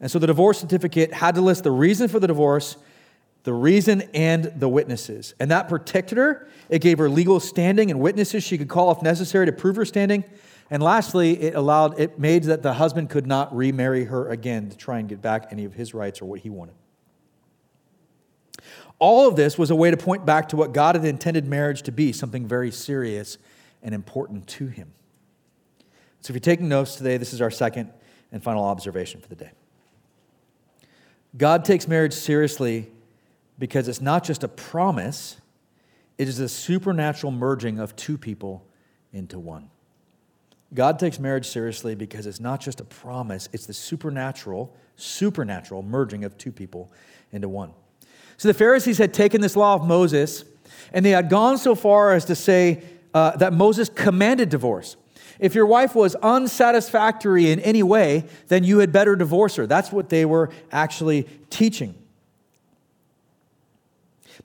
And 0.00 0.10
so 0.10 0.18
the 0.18 0.26
divorce 0.26 0.58
certificate 0.60 1.12
had 1.12 1.34
to 1.34 1.40
list 1.40 1.64
the 1.64 1.70
reason 1.70 2.08
for 2.08 2.20
the 2.20 2.26
divorce, 2.26 2.76
the 3.42 3.52
reason, 3.52 4.02
and 4.14 4.44
the 4.44 4.68
witnesses. 4.68 5.34
And 5.38 5.50
that 5.50 5.68
protected 5.68 6.18
her. 6.18 6.48
It 6.68 6.80
gave 6.80 6.98
her 6.98 7.10
legal 7.10 7.40
standing 7.40 7.90
and 7.90 8.00
witnesses 8.00 8.44
she 8.44 8.58
could 8.58 8.68
call 8.68 8.90
if 8.92 9.02
necessary 9.02 9.46
to 9.46 9.52
prove 9.52 9.76
her 9.76 9.84
standing. 9.84 10.24
And 10.70 10.82
lastly, 10.82 11.40
it 11.40 11.54
allowed 11.54 11.98
it 11.98 12.18
made 12.18 12.44
that 12.44 12.62
the 12.62 12.74
husband 12.74 13.10
could 13.10 13.26
not 13.26 13.54
remarry 13.54 14.04
her 14.04 14.28
again 14.28 14.68
to 14.70 14.76
try 14.76 14.98
and 14.98 15.08
get 15.08 15.20
back 15.20 15.48
any 15.50 15.64
of 15.64 15.74
his 15.74 15.94
rights 15.94 16.22
or 16.22 16.26
what 16.26 16.40
he 16.40 16.50
wanted. 16.50 16.74
All 18.98 19.28
of 19.28 19.36
this 19.36 19.56
was 19.56 19.70
a 19.70 19.76
way 19.76 19.90
to 19.90 19.96
point 19.96 20.26
back 20.26 20.48
to 20.48 20.56
what 20.56 20.72
God 20.72 20.96
had 20.96 21.04
intended 21.04 21.46
marriage 21.46 21.82
to 21.82 21.92
be 21.92 22.12
something 22.12 22.46
very 22.46 22.70
serious 22.70 23.38
and 23.82 23.94
important 23.94 24.46
to 24.48 24.66
him. 24.66 24.92
So, 26.20 26.32
if 26.32 26.34
you're 26.34 26.40
taking 26.40 26.68
notes 26.68 26.96
today, 26.96 27.16
this 27.16 27.32
is 27.32 27.40
our 27.40 27.50
second 27.50 27.92
and 28.32 28.42
final 28.42 28.64
observation 28.64 29.20
for 29.20 29.28
the 29.28 29.36
day. 29.36 29.50
God 31.36 31.64
takes 31.64 31.86
marriage 31.86 32.14
seriously 32.14 32.90
because 33.58 33.88
it's 33.88 34.00
not 34.00 34.24
just 34.24 34.42
a 34.42 34.48
promise, 34.48 35.36
it 36.16 36.26
is 36.26 36.40
a 36.40 36.48
supernatural 36.48 37.30
merging 37.30 37.78
of 37.78 37.94
two 37.94 38.18
people 38.18 38.66
into 39.12 39.38
one. 39.38 39.70
God 40.74 40.98
takes 40.98 41.18
marriage 41.18 41.46
seriously 41.46 41.94
because 41.94 42.26
it's 42.26 42.40
not 42.40 42.60
just 42.60 42.80
a 42.80 42.84
promise, 42.84 43.48
it's 43.52 43.66
the 43.66 43.72
supernatural, 43.72 44.74
supernatural 44.96 45.82
merging 45.82 46.24
of 46.24 46.36
two 46.36 46.52
people 46.52 46.92
into 47.32 47.48
one. 47.48 47.72
So 48.38 48.48
the 48.48 48.54
Pharisees 48.54 48.98
had 48.98 49.12
taken 49.12 49.40
this 49.40 49.56
law 49.56 49.74
of 49.74 49.84
Moses 49.84 50.44
and 50.92 51.04
they 51.04 51.10
had 51.10 51.28
gone 51.28 51.58
so 51.58 51.74
far 51.74 52.14
as 52.14 52.24
to 52.26 52.34
say 52.34 52.82
uh, 53.12 53.36
that 53.36 53.52
Moses 53.52 53.88
commanded 53.88 54.48
divorce. 54.48 54.96
If 55.38 55.54
your 55.54 55.66
wife 55.66 55.94
was 55.94 56.14
unsatisfactory 56.16 57.50
in 57.50 57.60
any 57.60 57.82
way, 57.82 58.24
then 58.48 58.64
you 58.64 58.78
had 58.78 58.92
better 58.92 59.14
divorce 59.16 59.56
her. 59.56 59.66
That's 59.66 59.92
what 59.92 60.08
they 60.08 60.24
were 60.24 60.50
actually 60.72 61.28
teaching. 61.50 61.94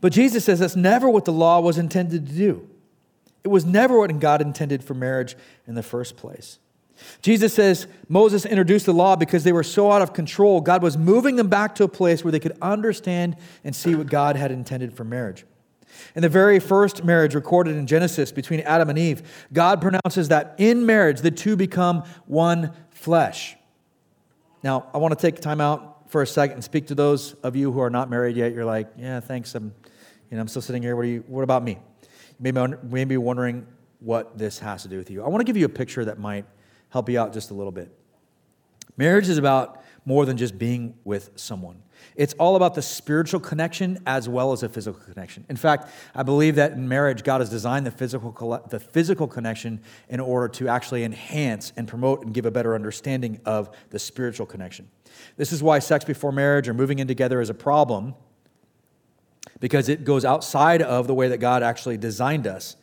But 0.02 0.12
Jesus 0.12 0.44
says 0.44 0.60
that's 0.60 0.76
never 0.76 1.10
what 1.10 1.26
the 1.26 1.32
law 1.32 1.62
was 1.62 1.78
intended 1.78 2.28
to 2.28 2.34
do. 2.34 2.70
It 3.44 3.48
was 3.48 3.66
never 3.66 3.98
what 4.00 4.20
God 4.20 4.42
intended 4.42 4.84
for 4.84 4.94
marriage 4.94 5.36
in 5.68 5.76
the 5.76 5.84
first 5.84 6.18
place. 6.18 6.60
Jesus 7.22 7.54
says 7.54 7.88
Moses 8.10 8.46
introduced 8.46 8.86
the 8.86 8.94
law 8.94 9.16
because 9.16 9.44
they 9.44 9.52
were 9.52 9.64
so 9.64 9.92
out 9.92 10.02
of 10.02 10.14
control. 10.14 10.62
God 10.62 10.82
was 10.82 10.98
moving 10.98 11.36
them 11.36 11.48
back 11.48 11.76
to 11.76 11.84
a 11.84 11.88
place 11.88 12.24
where 12.24 12.32
they 12.32 12.40
could 12.40 12.58
understand 12.62 13.36
and 13.64 13.76
see 13.76 13.96
what 13.96 14.08
God 14.08 14.36
had 14.36 14.52
intended 14.52 14.94
for 14.94 15.04
marriage. 15.04 15.46
In 16.16 16.22
the 16.22 16.30
very 16.30 16.60
first 16.60 17.04
marriage 17.04 17.36
recorded 17.36 17.76
in 17.76 17.86
Genesis 17.86 18.32
between 18.32 18.62
Adam 18.62 18.90
and 18.90 18.98
Eve, 18.98 19.48
God 19.54 19.82
pronounces 19.82 20.30
that 20.30 20.56
in 20.58 20.86
marriage 20.86 21.22
the 21.22 21.32
two 21.32 21.56
become 21.56 22.04
one 22.26 22.72
flesh. 22.90 23.56
Now, 24.64 24.90
I 24.94 24.98
want 24.98 25.18
to 25.18 25.22
take 25.22 25.40
time 25.40 25.62
out 25.62 26.10
for 26.10 26.22
a 26.22 26.28
second 26.28 26.56
and 26.56 26.64
speak 26.64 26.88
to 26.88 26.96
those 26.96 27.34
of 27.44 27.56
you 27.56 27.72
who 27.72 27.80
are 27.80 27.90
not 27.90 28.10
married 28.10 28.36
yet. 28.38 28.54
You're 28.54 28.66
like, 28.66 28.88
yeah, 28.98 29.20
thanks. 29.20 29.54
I'm 29.56 29.74
And 30.32 30.40
I'm 30.40 30.48
still 30.48 30.62
sitting 30.62 30.82
here. 30.82 30.96
What, 30.96 31.06
are 31.06 31.10
you, 31.10 31.24
what 31.28 31.44
about 31.44 31.64
me? 31.64 31.78
You 32.42 32.78
may 32.84 33.06
be 33.06 33.18
wondering 33.18 33.68
what 34.00 34.38
this 34.38 34.60
has 34.60 34.82
to 34.82 34.90
do 34.90 34.98
with 34.98 35.12
you. 35.12 35.24
I 35.24 35.28
want 35.28 35.42
to 35.42 35.46
give 35.46 35.58
you 35.58 35.66
a 35.66 35.70
picture 35.70 36.04
that 36.06 36.18
might 36.18 36.46
help 36.94 37.10
you 37.10 37.20
out 37.20 37.34
just 37.34 37.50
a 37.50 37.54
little 37.56 37.72
bit. 37.72 37.92
Marriage 38.98 39.28
is 39.28 39.40
about 39.40 39.84
more 40.06 40.28
than 40.28 40.38
just 40.38 40.60
being 40.60 40.94
with 41.04 41.32
someone. 41.36 41.82
It's 42.16 42.34
all 42.36 42.56
about 42.56 42.76
the 42.76 42.84
spiritual 42.84 43.40
connection 43.40 43.98
as 44.06 44.30
well 44.30 44.52
as 44.52 44.62
a 44.62 44.70
physical 44.70 45.02
connection. 45.02 45.44
In 45.50 45.56
fact, 45.56 45.90
I 46.14 46.22
believe 46.22 46.56
that 46.56 46.74
in 46.74 46.88
marriage, 46.88 47.24
God 47.24 47.42
has 47.42 47.50
designed 47.50 47.88
the 47.88 47.92
physical, 47.92 48.62
the 48.70 48.80
physical 48.80 49.28
connection 49.28 49.82
in 50.08 50.20
order 50.20 50.48
to 50.50 50.68
actually 50.68 51.04
enhance 51.04 51.74
and 51.78 51.88
promote 51.88 52.24
and 52.24 52.34
give 52.34 52.46
a 52.46 52.52
better 52.52 52.76
understanding 52.76 53.40
of 53.44 53.76
the 53.90 53.98
spiritual 53.98 54.46
connection. 54.46 54.88
This 55.36 55.52
is 55.52 55.64
why 55.64 55.80
sex 55.80 56.06
before 56.06 56.32
marriage 56.32 56.68
or 56.68 56.76
moving 56.76 57.00
in 57.00 57.08
together 57.08 57.42
is 57.42 57.50
a 57.50 57.56
problem 57.56 58.14
because 59.60 59.90
it 59.90 60.04
goes 60.04 60.26
outside 60.26 60.84
of 60.84 61.08
the 61.08 61.16
way 61.16 61.30
that 61.30 61.40
God 61.40 61.64
actually 61.64 61.98
designed 61.98 62.46
us. 62.46 62.76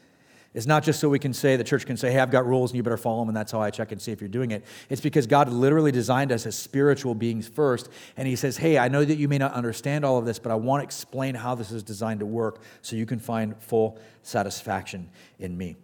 It's 0.53 0.67
not 0.67 0.83
just 0.83 0.99
so 0.99 1.09
we 1.09 1.21
can 1.21 1.33
say, 1.33 1.55
the 1.55 1.63
church 1.63 1.87
can 1.87 1.97
say, 1.97 2.11
hey, 2.11 2.19
I've 2.19 2.33
got 2.33 2.45
rules 2.45 2.73
and 2.73 2.77
you 2.77 2.83
better 2.83 2.97
follow 2.97 3.21
them, 3.21 3.29
and 3.29 3.37
that's 3.37 3.53
how 3.53 3.61
I 3.61 3.71
check 3.71 3.93
and 3.93 4.03
see 4.03 4.11
if 4.11 4.21
you're 4.21 4.29
doing 4.29 4.51
it. 4.51 4.65
It's 4.89 5.01
because 5.01 5.29
God 5.29 5.49
literally 5.49 5.93
designed 5.93 6.33
us 6.33 6.45
as 6.45 6.57
spiritual 6.57 7.15
beings 7.15 7.47
first. 7.47 7.89
And 8.17 8.27
He 8.27 8.35
says, 8.35 8.57
hey, 8.57 8.77
I 8.77 8.89
know 8.89 9.05
that 9.05 9.17
you 9.17 9.29
may 9.29 9.39
not 9.39 9.53
understand 9.53 10.05
all 10.05 10.19
of 10.19 10.25
this, 10.25 10.41
but 10.41 10.51
I 10.51 10.57
want 10.57 10.81
to 10.81 10.85
explain 10.85 11.37
how 11.37 11.55
this 11.55 11.71
is 11.71 11.85
designed 11.85 12.19
to 12.19 12.27
work 12.27 12.63
so 12.83 12.97
you 12.97 13.07
can 13.07 13.21
find 13.21 13.57
full 13.63 14.01
satisfaction 14.25 15.09
in 15.39 15.57
me. 15.57 15.77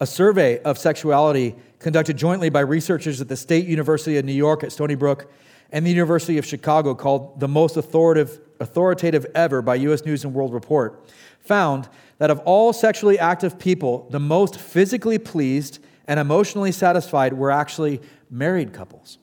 A 0.00 0.06
survey 0.06 0.58
of 0.62 0.76
sexuality 0.76 1.54
conducted 1.78 2.16
jointly 2.16 2.50
by 2.50 2.60
researchers 2.60 3.20
at 3.20 3.28
the 3.28 3.36
State 3.36 3.66
University 3.66 4.16
of 4.16 4.24
New 4.24 4.32
York 4.32 4.64
at 4.64 4.72
Stony 4.72 4.96
Brook 4.96 5.30
and 5.70 5.86
the 5.86 5.90
University 5.90 6.36
of 6.36 6.44
Chicago, 6.44 6.94
called 6.94 7.38
the 7.38 7.48
most 7.48 7.76
authoritative, 7.76 8.40
authoritative 8.60 9.26
ever 9.34 9.62
by 9.62 9.76
U.S. 9.76 10.04
News 10.04 10.24
and 10.24 10.34
World 10.34 10.52
Report, 10.52 11.04
found 11.40 11.88
that 12.18 12.30
of 12.30 12.40
all 12.40 12.72
sexually 12.72 13.18
active 13.18 13.58
people, 13.58 14.06
the 14.10 14.20
most 14.20 14.58
physically 14.58 15.18
pleased 15.18 15.78
and 16.06 16.20
emotionally 16.20 16.72
satisfied 16.72 17.32
were 17.32 17.50
actually 17.50 18.00
married 18.30 18.72
couples. 18.72 19.18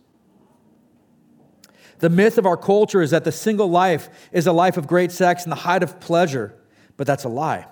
The 2.00 2.10
myth 2.10 2.38
of 2.38 2.46
our 2.46 2.58
culture 2.58 3.02
is 3.02 3.12
that 3.12 3.24
the 3.24 3.32
single 3.32 3.70
life 3.70 4.10
is 4.32 4.48
a 4.48 4.52
life 4.52 4.76
of 4.78 4.88
great 4.88 5.12
sex 5.12 5.44
and 5.44 5.52
the 5.52 5.58
height 5.58 5.84
of 5.84 6.00
pleasure, 6.00 6.56
but 6.98 7.06
that's 7.06 7.24
a 7.24 7.30
lie. 7.30 7.68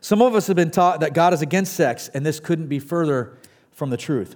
Some 0.00 0.20
of 0.20 0.34
us 0.34 0.46
have 0.48 0.56
been 0.56 0.70
taught 0.70 1.00
that 1.00 1.14
God 1.14 1.32
is 1.32 1.42
against 1.42 1.74
sex, 1.74 2.08
and 2.12 2.26
this 2.26 2.40
couldn't 2.40 2.66
be 2.66 2.78
further 2.78 3.38
from 3.70 3.90
the 3.90 3.96
truth. 3.96 4.34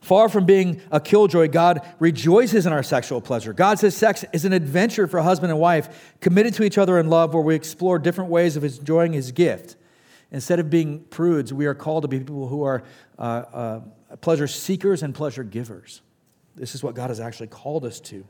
Far 0.00 0.28
from 0.28 0.46
being 0.46 0.80
a 0.90 1.00
killjoy, 1.00 1.48
God 1.48 1.86
rejoices 1.98 2.66
in 2.66 2.72
our 2.72 2.82
sexual 2.82 3.20
pleasure. 3.20 3.52
God 3.52 3.78
says 3.78 3.96
sex 3.96 4.24
is 4.32 4.44
an 4.44 4.52
adventure 4.52 5.06
for 5.06 5.20
husband 5.20 5.50
and 5.50 5.60
wife, 5.60 6.14
committed 6.20 6.54
to 6.54 6.62
each 6.62 6.78
other 6.78 6.98
in 6.98 7.10
love, 7.10 7.34
where 7.34 7.42
we 7.42 7.54
explore 7.54 7.98
different 7.98 8.30
ways 8.30 8.56
of 8.56 8.64
enjoying 8.64 9.12
his 9.12 9.32
gift. 9.32 9.76
Instead 10.30 10.60
of 10.60 10.70
being 10.70 11.00
prudes, 11.04 11.52
we 11.52 11.66
are 11.66 11.74
called 11.74 12.02
to 12.02 12.08
be 12.08 12.18
people 12.18 12.48
who 12.48 12.62
are 12.62 12.84
uh, 13.18 13.22
uh, 13.22 13.80
pleasure 14.20 14.46
seekers 14.46 15.02
and 15.02 15.14
pleasure 15.14 15.42
givers. 15.42 16.02
This 16.54 16.74
is 16.74 16.82
what 16.82 16.94
God 16.94 17.10
has 17.10 17.18
actually 17.18 17.48
called 17.48 17.84
us 17.84 17.98
to. 18.00 18.24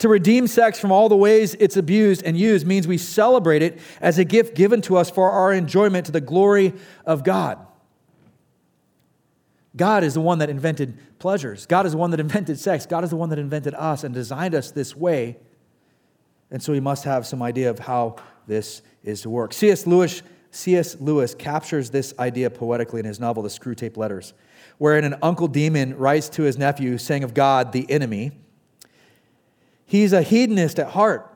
To 0.00 0.08
redeem 0.08 0.46
sex 0.46 0.78
from 0.78 0.92
all 0.92 1.08
the 1.08 1.16
ways 1.16 1.54
it's 1.58 1.76
abused 1.76 2.22
and 2.24 2.36
used 2.36 2.66
means 2.66 2.86
we 2.86 2.98
celebrate 2.98 3.62
it 3.62 3.78
as 4.00 4.18
a 4.18 4.24
gift 4.24 4.54
given 4.54 4.80
to 4.82 4.96
us 4.96 5.10
for 5.10 5.30
our 5.30 5.52
enjoyment 5.52 6.06
to 6.06 6.12
the 6.12 6.20
glory 6.20 6.72
of 7.04 7.24
God. 7.24 7.58
God 9.76 10.04
is 10.04 10.14
the 10.14 10.20
one 10.20 10.38
that 10.38 10.50
invented 10.50 10.96
pleasures. 11.18 11.66
God 11.66 11.86
is 11.86 11.92
the 11.92 11.98
one 11.98 12.10
that 12.10 12.20
invented 12.28 12.58
sex. 12.58 12.86
God 12.86 13.04
is 13.04 13.10
the 13.10 13.16
one 13.16 13.30
that 13.30 13.38
invented 13.38 13.74
us 13.74 14.04
and 14.04 14.14
designed 14.14 14.54
us 14.54 14.70
this 14.70 14.96
way. 14.96 15.36
And 16.50 16.62
so 16.62 16.72
he 16.72 16.80
must 16.80 17.04
have 17.04 17.26
some 17.26 17.42
idea 17.42 17.70
of 17.70 17.78
how 17.78 18.16
this 18.46 18.82
is 19.02 19.22
to 19.22 19.30
work. 19.30 19.52
C.S. 19.52 19.86
Lewis, 19.86 20.22
C.S. 20.50 21.00
Lewis 21.00 21.34
captures 21.34 21.90
this 21.90 22.14
idea 22.18 22.50
poetically 22.50 23.00
in 23.00 23.06
his 23.06 23.18
novel, 23.18 23.42
The 23.42 23.48
Screwtape 23.48 23.96
Letters, 23.96 24.34
wherein 24.78 25.04
an 25.04 25.16
uncle 25.22 25.48
demon 25.48 25.96
writes 25.96 26.28
to 26.30 26.42
his 26.42 26.56
nephew, 26.56 26.98
saying 26.98 27.24
of 27.24 27.34
God, 27.34 27.72
the 27.72 27.90
enemy, 27.90 28.32
He's 29.86 30.12
a 30.12 30.22
hedonist 30.22 30.78
at 30.78 30.88
heart. 30.88 31.30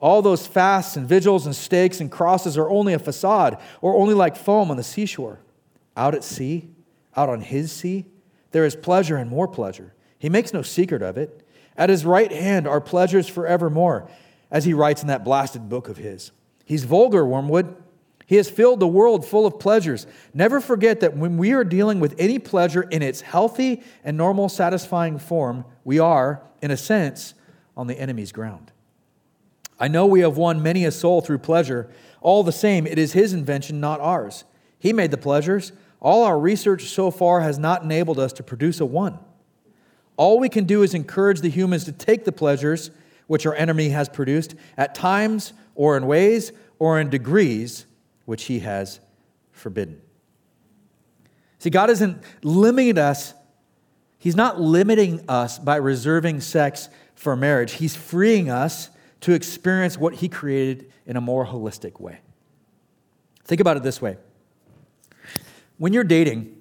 All 0.00 0.22
those 0.22 0.46
fasts 0.46 0.96
and 0.96 1.08
vigils 1.08 1.46
and 1.46 1.54
stakes 1.54 2.00
and 2.00 2.10
crosses 2.10 2.58
are 2.58 2.68
only 2.68 2.92
a 2.92 2.98
facade 2.98 3.58
or 3.80 3.96
only 3.96 4.14
like 4.14 4.36
foam 4.36 4.70
on 4.70 4.76
the 4.76 4.82
seashore. 4.82 5.40
Out 5.96 6.14
at 6.14 6.24
sea, 6.24 6.68
out 7.16 7.28
on 7.28 7.40
his 7.40 7.72
sea, 7.72 8.06
there 8.52 8.64
is 8.64 8.76
pleasure 8.76 9.16
and 9.16 9.30
more 9.30 9.48
pleasure. 9.48 9.94
He 10.18 10.28
makes 10.28 10.52
no 10.52 10.62
secret 10.62 11.02
of 11.02 11.16
it. 11.16 11.46
At 11.76 11.90
his 11.90 12.04
right 12.04 12.32
hand 12.32 12.66
are 12.66 12.80
pleasures 12.80 13.28
forevermore, 13.28 14.08
as 14.50 14.64
he 14.64 14.74
writes 14.74 15.02
in 15.02 15.08
that 15.08 15.24
blasted 15.24 15.68
book 15.68 15.88
of 15.88 15.96
his. 15.96 16.32
He's 16.64 16.84
vulgar, 16.84 17.24
Wormwood. 17.24 17.76
He 18.26 18.36
has 18.36 18.50
filled 18.50 18.80
the 18.80 18.88
world 18.88 19.24
full 19.24 19.46
of 19.46 19.60
pleasures. 19.60 20.06
Never 20.34 20.60
forget 20.60 21.00
that 21.00 21.16
when 21.16 21.36
we 21.38 21.52
are 21.52 21.64
dealing 21.64 22.00
with 22.00 22.14
any 22.18 22.38
pleasure 22.38 22.82
in 22.82 23.02
its 23.02 23.20
healthy 23.20 23.82
and 24.02 24.16
normal, 24.16 24.48
satisfying 24.48 25.18
form, 25.18 25.64
we 25.84 25.98
are, 26.00 26.42
in 26.60 26.70
a 26.72 26.76
sense, 26.76 27.34
on 27.76 27.86
the 27.86 27.98
enemy's 28.00 28.32
ground. 28.32 28.72
I 29.78 29.88
know 29.88 30.06
we 30.06 30.20
have 30.20 30.36
won 30.36 30.62
many 30.62 30.84
a 30.84 30.90
soul 30.90 31.20
through 31.20 31.38
pleasure. 31.38 31.88
All 32.20 32.42
the 32.42 32.52
same, 32.52 32.86
it 32.86 32.98
is 32.98 33.12
his 33.12 33.32
invention, 33.32 33.78
not 33.78 34.00
ours. 34.00 34.44
He 34.78 34.92
made 34.92 35.10
the 35.10 35.18
pleasures. 35.18 35.72
All 36.06 36.22
our 36.22 36.38
research 36.38 36.84
so 36.84 37.10
far 37.10 37.40
has 37.40 37.58
not 37.58 37.82
enabled 37.82 38.20
us 38.20 38.32
to 38.34 38.44
produce 38.44 38.78
a 38.78 38.86
one. 38.86 39.18
All 40.16 40.38
we 40.38 40.48
can 40.48 40.62
do 40.62 40.84
is 40.84 40.94
encourage 40.94 41.40
the 41.40 41.48
humans 41.48 41.82
to 41.86 41.90
take 41.90 42.24
the 42.24 42.30
pleasures 42.30 42.92
which 43.26 43.44
our 43.44 43.56
enemy 43.56 43.88
has 43.88 44.08
produced 44.08 44.54
at 44.76 44.94
times 44.94 45.52
or 45.74 45.96
in 45.96 46.06
ways 46.06 46.52
or 46.78 47.00
in 47.00 47.10
degrees 47.10 47.86
which 48.24 48.44
he 48.44 48.60
has 48.60 49.00
forbidden. 49.50 50.00
See, 51.58 51.70
God 51.70 51.90
isn't 51.90 52.22
limiting 52.44 52.98
us, 52.98 53.34
He's 54.16 54.36
not 54.36 54.60
limiting 54.60 55.28
us 55.28 55.58
by 55.58 55.74
reserving 55.74 56.40
sex 56.40 56.88
for 57.16 57.34
marriage. 57.34 57.72
He's 57.72 57.96
freeing 57.96 58.48
us 58.48 58.90
to 59.22 59.32
experience 59.32 59.98
what 59.98 60.14
He 60.14 60.28
created 60.28 60.92
in 61.04 61.16
a 61.16 61.20
more 61.20 61.44
holistic 61.44 62.00
way. 62.00 62.20
Think 63.44 63.60
about 63.60 63.76
it 63.76 63.82
this 63.82 64.00
way 64.00 64.18
when 65.78 65.92
you're 65.92 66.04
dating, 66.04 66.56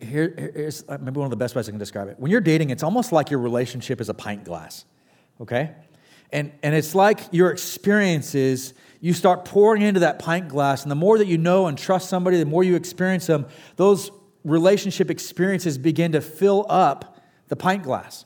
here, 0.00 0.52
here's 0.54 0.84
uh, 0.88 0.98
maybe 1.00 1.18
one 1.18 1.26
of 1.26 1.30
the 1.30 1.36
best 1.36 1.54
ways 1.54 1.68
I 1.68 1.72
can 1.72 1.78
describe 1.78 2.08
it. 2.08 2.18
When 2.18 2.30
you're 2.30 2.40
dating, 2.40 2.70
it's 2.70 2.82
almost 2.82 3.12
like 3.12 3.30
your 3.30 3.40
relationship 3.40 4.00
is 4.00 4.08
a 4.08 4.14
pint 4.14 4.44
glass, 4.44 4.84
okay? 5.40 5.72
And, 6.30 6.52
and 6.62 6.74
it's 6.74 6.94
like 6.94 7.20
your 7.32 7.50
experiences, 7.50 8.74
you 9.00 9.12
start 9.12 9.44
pouring 9.44 9.82
into 9.82 10.00
that 10.00 10.18
pint 10.18 10.48
glass, 10.48 10.82
and 10.82 10.90
the 10.90 10.96
more 10.96 11.18
that 11.18 11.26
you 11.26 11.36
know 11.36 11.66
and 11.66 11.76
trust 11.76 12.08
somebody, 12.08 12.38
the 12.38 12.46
more 12.46 12.64
you 12.64 12.76
experience 12.76 13.26
them, 13.26 13.46
those 13.76 14.10
relationship 14.44 15.10
experiences 15.10 15.76
begin 15.78 16.12
to 16.12 16.20
fill 16.20 16.64
up 16.68 17.20
the 17.48 17.56
pint 17.56 17.82
glass. 17.82 18.24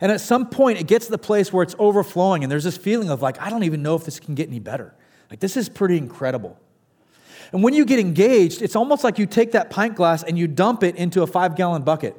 And 0.00 0.10
at 0.10 0.20
some 0.20 0.48
point, 0.48 0.78
it 0.80 0.86
gets 0.86 1.06
to 1.06 1.10
the 1.10 1.18
place 1.18 1.52
where 1.52 1.62
it's 1.62 1.74
overflowing, 1.78 2.42
and 2.42 2.50
there's 2.50 2.64
this 2.64 2.76
feeling 2.76 3.10
of 3.10 3.20
like, 3.20 3.40
I 3.40 3.50
don't 3.50 3.64
even 3.64 3.82
know 3.82 3.96
if 3.96 4.04
this 4.04 4.18
can 4.18 4.34
get 4.34 4.48
any 4.48 4.60
better. 4.60 4.94
Like, 5.30 5.40
this 5.40 5.56
is 5.56 5.68
pretty 5.68 5.96
incredible. 5.96 6.58
And 7.52 7.62
when 7.62 7.74
you 7.74 7.84
get 7.84 7.98
engaged, 7.98 8.62
it's 8.62 8.74
almost 8.74 9.04
like 9.04 9.18
you 9.18 9.26
take 9.26 9.52
that 9.52 9.70
pint 9.70 9.94
glass 9.94 10.22
and 10.22 10.38
you 10.38 10.48
dump 10.48 10.82
it 10.82 10.96
into 10.96 11.22
a 11.22 11.26
five 11.26 11.54
gallon 11.54 11.82
bucket. 11.82 12.16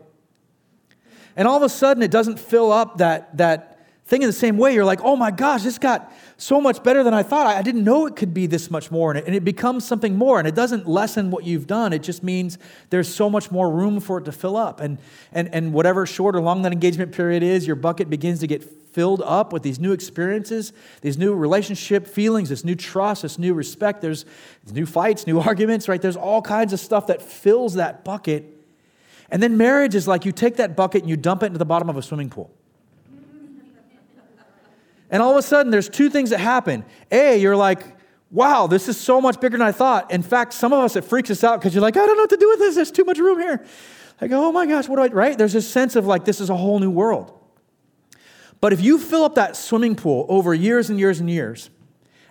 And 1.36 1.48
all 1.48 1.58
of 1.58 1.63
a 1.63 1.69
sudden, 1.69 2.04
it 2.04 2.12
doesn't 2.12 2.39
fill 2.39 2.72
up 2.72 3.00
that, 3.00 3.36
that 3.38 3.74
thing 4.06 4.22
in 4.22 4.28
the 4.28 4.34
same 4.34 4.58
way. 4.58 4.76
You're 4.76 4.86
like, 4.86 5.02
oh 5.02 5.15
my 5.15 5.32
gosh, 5.32 5.63
this 5.63 5.80
got 5.80 6.13
so 6.38 6.62
much 6.62 6.84
better 6.84 7.04
than 7.04 7.15
I 7.15 7.24
thought. 7.24 7.48
I 7.48 7.63
didn't 7.63 7.84
know 7.84 8.06
it 8.06 8.15
could 8.15 8.34
be 8.34 8.46
this 8.46 8.69
much 8.69 8.91
more. 8.91 9.10
And 9.10 9.19
it, 9.19 9.26
and 9.26 9.36
it 9.36 9.43
becomes 9.43 9.86
something 9.86 10.15
more. 10.15 10.38
And 10.38 10.48
it 10.48 10.54
doesn't 10.54 10.88
lessen 10.88 11.32
what 11.32 11.46
you've 11.46 11.65
done. 11.65 11.93
It 11.93 12.04
just 12.04 12.22
means 12.22 12.60
there's 12.91 13.13
so 13.13 13.30
much 13.30 13.50
more 13.50 13.72
room 13.72 14.00
for 14.00 14.19
it 14.19 14.26
to 14.26 14.32
fill 14.32 14.56
up. 14.56 14.80
And, 14.80 15.00
and, 15.32 15.52
and 15.54 15.74
whatever 15.74 16.06
short 16.06 16.36
or 16.36 16.41
long 16.41 16.62
that 16.62 16.72
engagement 16.72 17.12
period 17.12 17.41
is, 17.41 17.65
your 17.65 17.76
bucket 17.76 18.10
begins 18.10 18.39
to 18.41 18.48
get 18.48 18.62
filled 18.93 19.21
up 19.23 19.51
with 19.51 19.63
these 19.63 19.79
new 19.79 19.91
experiences, 19.91 20.71
these 21.01 21.17
new 21.17 21.34
relationship 21.34 22.08
feelings, 22.08 22.49
this 22.49 22.63
new 22.63 22.75
trust, 22.75 23.23
this 23.23 23.39
new 23.39 23.53
respect. 23.53 24.01
There's 24.01 24.25
new 24.71 24.86
fights, 24.86 25.25
new 25.25 25.39
arguments, 25.41 25.88
right? 25.88 26.01
There's 26.01 26.15
all 26.15 26.41
kinds 26.41 26.73
of 26.73 26.79
stuff 26.79 27.08
that 27.08 27.21
fills 27.21 27.73
that 27.75 28.06
bucket. 28.06 28.45
And 29.29 29.41
then 29.41 29.58
marriage 29.58 29.95
is 29.95 30.08
like 30.08 30.25
you 30.25 30.32
take 30.32 30.58
that 30.58 30.75
bucket 30.75 31.01
and 31.01 31.10
you 31.10 31.17
dump 31.17 31.43
it 31.43 31.47
into 31.47 31.60
the 31.60 31.65
bottom 31.65 31.89
of 31.89 31.97
a 31.97 32.01
swimming 32.01 32.29
pool. 32.29 32.51
And 35.10 35.21
all 35.21 35.32
of 35.32 35.38
a 35.38 35.43
sudden, 35.43 35.71
there's 35.71 35.89
two 35.89 36.10
things 36.10 36.32
that 36.32 36.39
happen. 36.39 36.84
A, 37.12 37.38
you're 37.38 37.56
like, 37.56 37.84
wow, 38.32 38.65
this 38.65 38.89
is 38.89 38.99
so 38.99 39.21
much 39.21 39.39
bigger 39.39 39.58
than 39.58 39.65
I 39.65 39.71
thought. 39.71 40.12
In 40.12 40.23
fact, 40.23 40.53
some 40.53 40.73
of 40.73 40.79
us, 40.79 40.95
it 40.95 41.03
freaks 41.03 41.29
us 41.29 41.43
out 41.43 41.60
because 41.60 41.75
you're 41.75 41.84
like, 41.84 41.95
I 41.95 42.06
don't 42.06 42.17
know 42.17 42.23
what 42.23 42.32
to 42.32 42.38
do 42.38 42.49
with 42.49 42.60
this. 42.60 42.75
There's 42.75 42.91
too 42.91 43.03
much 43.03 43.19
room 43.19 43.39
here. 43.39 43.63
Go, 44.27 44.47
oh 44.47 44.51
my 44.51 44.65
gosh, 44.65 44.88
what 44.88 44.95
do 44.95 45.03
I, 45.03 45.08
right? 45.08 45.38
There's 45.38 45.53
this 45.53 45.69
sense 45.69 45.95
of 45.95 46.08
like, 46.08 46.25
this 46.25 46.39
is 46.41 46.49
a 46.49 46.56
whole 46.56 46.79
new 46.79 46.89
world. 46.89 47.38
But 48.63 48.71
if 48.71 48.80
you 48.80 48.97
fill 48.97 49.26
up 49.26 49.36
that 49.36 49.58
swimming 49.58 49.93
pool 49.93 50.26
over 50.30 50.54
years 50.54 50.89
and 50.89 50.97
years 50.97 51.19
and 51.19 51.30
years, 51.30 51.69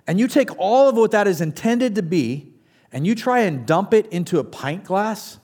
and 0.06 0.18
you 0.18 0.26
take 0.26 0.48
all 0.56 0.88
of 0.88 0.96
what 0.96 1.10
that 1.10 1.28
is 1.28 1.42
intended 1.42 1.96
to 1.96 2.02
be, 2.02 2.54
and 2.90 3.06
you 3.06 3.14
try 3.14 3.40
and 3.40 3.66
dump 3.66 3.92
it 3.92 4.06
into 4.06 4.38
a 4.38 4.44
pint 4.44 4.84
glass, 4.84 5.38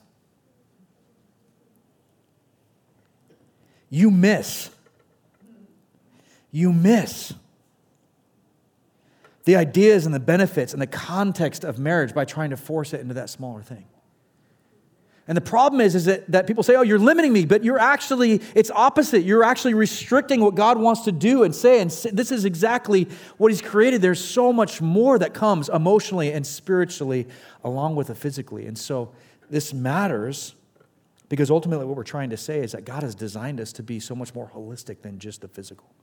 you 3.91 4.09
miss. 4.09 4.71
You 6.49 6.73
miss 6.73 7.35
the 9.43 9.57
ideas 9.57 10.07
and 10.07 10.15
the 10.15 10.19
benefits 10.19 10.73
and 10.73 10.81
the 10.81 10.87
context 10.87 11.63
of 11.63 11.77
marriage 11.77 12.15
by 12.15 12.25
trying 12.25 12.49
to 12.49 12.57
force 12.57 12.95
it 12.95 13.01
into 13.01 13.13
that 13.13 13.29
smaller 13.29 13.61
thing. 13.61 13.85
And 15.29 15.37
the 15.37 15.41
problem 15.41 15.79
is, 15.79 15.93
is 15.93 16.05
that, 16.05 16.29
that 16.31 16.47
people 16.47 16.63
say, 16.63 16.75
oh, 16.75 16.81
you're 16.81 16.97
limiting 16.97 17.31
me, 17.31 17.45
but 17.45 17.63
you're 17.63 17.77
actually, 17.77 18.41
it's 18.55 18.71
opposite. 18.71 19.21
You're 19.21 19.43
actually 19.43 19.75
restricting 19.75 20.41
what 20.41 20.55
God 20.55 20.79
wants 20.79 21.01
to 21.01 21.11
do 21.11 21.43
and 21.43 21.53
say. 21.53 21.81
And 21.81 21.91
this 21.91 22.31
is 22.31 22.45
exactly 22.45 23.07
what 23.37 23.51
He's 23.51 23.61
created. 23.61 24.01
There's 24.01 24.23
so 24.23 24.51
much 24.51 24.81
more 24.81 25.19
that 25.19 25.35
comes 25.35 25.69
emotionally 25.69 26.31
and 26.31 26.47
spiritually 26.47 27.27
along 27.63 27.95
with 27.95 28.09
it 28.09 28.17
physically. 28.17 28.65
And 28.65 28.75
so 28.75 29.11
this 29.51 29.71
matters 29.71 30.55
because 31.29 31.51
ultimately 31.51 31.85
what 31.85 31.95
we're 31.95 32.03
trying 32.03 32.31
to 32.31 32.37
say 32.37 32.61
is 32.61 32.71
that 32.71 32.83
God 32.83 33.03
has 33.03 33.13
designed 33.13 33.61
us 33.61 33.71
to 33.73 33.83
be 33.83 33.99
so 33.99 34.15
much 34.15 34.33
more 34.33 34.49
holistic 34.49 35.03
than 35.03 35.19
just 35.19 35.41
the 35.41 35.47
physical. 35.47 35.93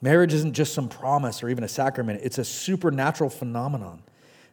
Marriage 0.00 0.32
isn't 0.34 0.52
just 0.52 0.72
some 0.72 0.88
promise 0.88 1.42
or 1.42 1.48
even 1.48 1.64
a 1.64 1.68
sacrament, 1.68 2.20
it's 2.22 2.38
a 2.38 2.44
supernatural 2.44 3.28
phenomenon 3.28 4.04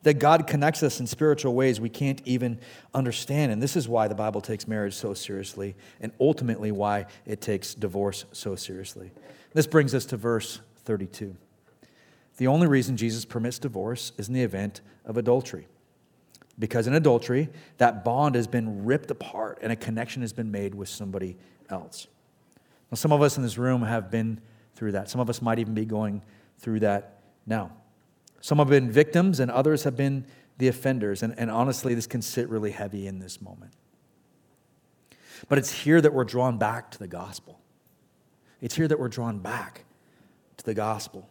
that 0.06 0.20
God 0.20 0.46
connects 0.46 0.84
us 0.84 1.00
in 1.00 1.08
spiritual 1.08 1.56
ways 1.56 1.82
we 1.82 1.90
can't 1.90 2.22
even 2.26 2.60
understand. 2.94 3.52
And 3.52 3.60
this 3.60 3.76
is 3.76 3.90
why 3.90 4.08
the 4.08 4.14
Bible 4.14 4.40
takes 4.40 4.68
marriage 4.68 4.94
so 4.94 5.16
seriously, 5.16 5.74
and 6.00 6.12
ultimately 6.20 6.72
why 6.72 7.08
it 7.26 7.42
takes 7.42 7.74
divorce 7.74 8.26
so 8.32 8.56
seriously. 8.56 9.10
This 9.56 9.66
brings 9.66 9.96
us 9.96 10.06
to 10.06 10.18
verse 10.18 10.62
32. 10.84 11.36
The 12.38 12.46
only 12.46 12.68
reason 12.68 12.98
Jesus 12.98 13.26
permits 13.26 13.58
divorce 13.58 14.12
is 14.16 14.28
in 14.28 14.36
the 14.36 14.44
event 14.44 14.82
of 15.06 15.18
adultery. 15.18 15.68
Because 16.60 16.86
in 16.86 16.94
adultery, 16.94 17.50
that 17.80 18.06
bond 18.06 18.36
has 18.36 18.46
been 18.46 18.86
ripped 18.86 19.10
apart 19.10 19.58
and 19.64 19.72
a 19.72 19.76
connection 19.76 20.22
has 20.22 20.34
been 20.34 20.52
made 20.52 20.76
with 20.76 20.88
somebody 20.88 21.36
else. 21.72 22.06
Now, 22.92 22.96
some 22.96 23.12
of 23.12 23.24
us 23.24 23.38
in 23.38 23.44
this 23.44 23.58
room 23.58 23.82
have 23.82 24.12
been 24.12 24.40
through 24.76 24.92
that. 24.92 25.10
Some 25.10 25.20
of 25.20 25.32
us 25.32 25.42
might 25.42 25.58
even 25.58 25.74
be 25.74 25.86
going 25.86 26.22
through 26.60 26.82
that 26.82 27.22
now. 27.48 27.72
Some 28.46 28.60
have 28.60 28.68
been 28.68 28.92
victims, 28.92 29.40
and 29.40 29.50
others 29.50 29.86
have 29.86 29.98
been 29.98 30.24
the 30.60 30.68
offenders. 30.68 31.24
And, 31.24 31.34
and 31.36 31.50
honestly, 31.50 31.96
this 31.96 32.06
can 32.06 32.22
sit 32.22 32.48
really 32.48 32.70
heavy 32.70 33.08
in 33.08 33.18
this 33.18 33.42
moment. 33.42 33.74
But 35.50 35.58
it's 35.58 35.72
here 35.72 36.00
that 36.00 36.14
we're 36.14 36.26
drawn 36.26 36.60
back 36.60 36.92
to 36.92 37.00
the 37.00 37.08
gospel. 37.08 37.60
It's 38.62 38.76
here 38.76 38.88
that 38.88 39.00
we're 39.00 39.10
drawn 39.10 39.40
back 39.40 39.86
to 40.58 40.64
the 40.64 40.76
gospel. 40.76 41.28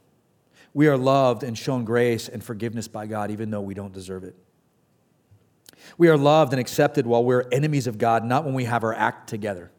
We 0.73 0.89
are 0.89 0.97
loved 0.97 1.45
and 1.45 1.57
shown 1.57 1.85
grace 1.85 2.29
and 2.29 2.43
forgiveness 2.43 2.89
by 2.89 3.07
God, 3.07 3.31
even 3.31 3.49
though 3.49 3.61
we 3.61 3.75
don't 3.75 3.93
deserve 3.93 4.25
it. 4.25 4.35
We 5.97 6.09
are 6.09 6.17
loved 6.17 6.53
and 6.53 6.59
accepted 6.59 7.07
while 7.07 7.23
we're 7.23 7.45
enemies 7.53 7.87
of 7.87 7.97
God, 7.97 8.25
not 8.25 8.45
when 8.45 8.55
we 8.55 8.65
have 8.65 8.83
our 8.83 8.93
act 8.93 9.29
together. 9.29 9.71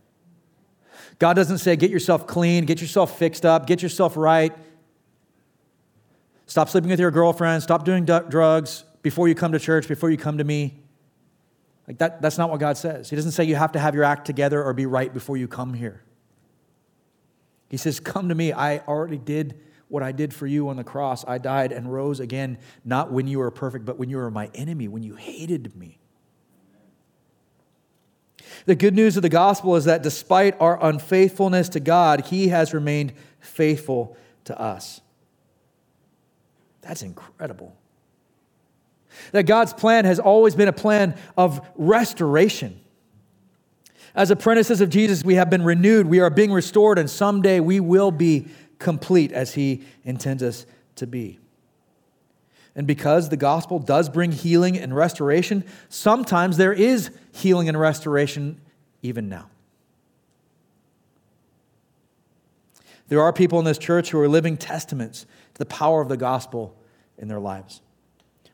God 1.20 1.34
doesn't 1.34 1.58
say, 1.58 1.76
get 1.76 1.92
yourself 1.92 2.28
clean, 2.28 2.64
get 2.64 2.80
yourself 2.80 3.20
fixed 3.20 3.46
up, 3.46 3.68
get 3.68 3.84
yourself 3.84 4.16
right. 4.16 4.56
Stop 6.56 6.70
sleeping 6.70 6.90
with 6.90 7.02
your 7.02 7.12
girlfriend. 7.12 7.62
Stop 7.62 7.84
doing 7.84 8.06
d- 8.06 8.18
drugs 8.30 8.86
before 9.02 9.28
you 9.28 9.36
come 9.36 9.52
to 9.52 9.60
church, 9.60 9.90
before 9.90 10.10
you 10.10 10.16
come 10.16 10.38
to 10.38 10.44
me. 10.46 10.80
Like 11.86 11.98
that, 11.98 12.22
that's 12.22 12.38
not 12.38 12.50
what 12.50 12.62
God 12.62 12.78
says. 12.78 13.10
He 13.10 13.18
doesn't 13.18 13.34
say 13.34 13.44
you 13.44 13.58
have 13.58 13.74
to 13.74 13.80
have 13.80 13.94
your 13.94 14.06
act 14.06 14.26
together 14.26 14.64
or 14.64 14.74
be 14.74 14.86
right 14.86 15.14
before 15.14 15.36
you 15.36 15.50
come 15.50 15.74
here. 15.74 16.02
He 17.68 17.76
says, 17.76 18.00
Come 18.00 18.30
to 18.30 18.36
me. 18.36 18.54
I 18.54 18.78
already 18.78 19.18
did 19.18 19.60
what 19.90 20.02
I 20.02 20.14
did 20.14 20.34
for 20.34 20.48
you 20.48 20.70
on 20.70 20.78
the 20.78 20.86
cross. 20.86 21.26
I 21.28 21.40
died 21.40 21.74
and 21.74 21.92
rose 21.92 22.22
again, 22.22 22.58
not 22.86 23.12
when 23.12 23.28
you 23.28 23.40
were 23.40 23.52
perfect, 23.52 23.84
but 23.84 24.00
when 24.00 24.10
you 24.10 24.16
were 24.16 24.32
my 24.32 24.50
enemy, 24.56 24.88
when 24.88 25.04
you 25.04 25.16
hated 25.16 25.76
me. 25.76 26.00
The 28.66 28.76
good 28.76 28.96
news 28.96 29.18
of 29.18 29.24
the 29.24 29.30
gospel 29.30 29.76
is 29.76 29.84
that 29.84 30.04
despite 30.04 30.56
our 30.62 30.82
unfaithfulness 30.82 31.68
to 31.68 31.82
God, 31.82 32.28
He 32.28 32.48
has 32.48 32.74
remained 32.74 33.12
faithful 33.42 34.16
to 34.46 34.58
us. 34.58 35.02
That's 36.86 37.02
incredible. 37.02 37.76
That 39.32 39.44
God's 39.44 39.74
plan 39.74 40.06
has 40.06 40.20
always 40.20 40.56
been 40.56 40.68
a 40.68 40.74
plan 40.74 41.18
of 41.36 41.66
restoration. 41.76 42.80
As 44.14 44.32
apprentices 44.32 44.82
of 44.82 44.90
Jesus, 44.90 45.24
we 45.24 45.36
have 45.36 45.50
been 45.50 45.64
renewed, 45.64 46.08
we 46.08 46.20
are 46.20 46.30
being 46.30 46.52
restored, 46.52 47.00
and 47.00 47.10
someday 47.10 47.60
we 47.60 47.80
will 47.80 48.12
be 48.12 48.48
complete 48.78 49.32
as 49.32 49.54
He 49.54 49.84
intends 50.04 50.44
us 50.44 50.66
to 50.96 51.08
be. 51.08 51.40
And 52.76 52.86
because 52.86 53.30
the 53.30 53.38
gospel 53.38 53.80
does 53.80 54.10
bring 54.10 54.32
healing 54.32 54.78
and 54.78 54.96
restoration, 54.96 55.64
sometimes 55.90 56.58
there 56.58 56.74
is 56.74 57.10
healing 57.32 57.68
and 57.68 57.80
restoration 57.80 58.62
even 59.02 59.28
now. 59.30 59.50
There 63.08 63.22
are 63.22 63.32
people 63.32 63.60
in 63.60 63.66
this 63.66 63.78
church 63.78 64.10
who 64.10 64.20
are 64.20 64.28
living 64.28 64.58
testaments 64.58 65.26
to 65.54 65.60
the 65.60 65.66
power 65.66 66.02
of 66.02 66.10
the 66.10 66.18
gospel 66.18 66.76
in 67.18 67.28
their 67.28 67.40
lives. 67.40 67.82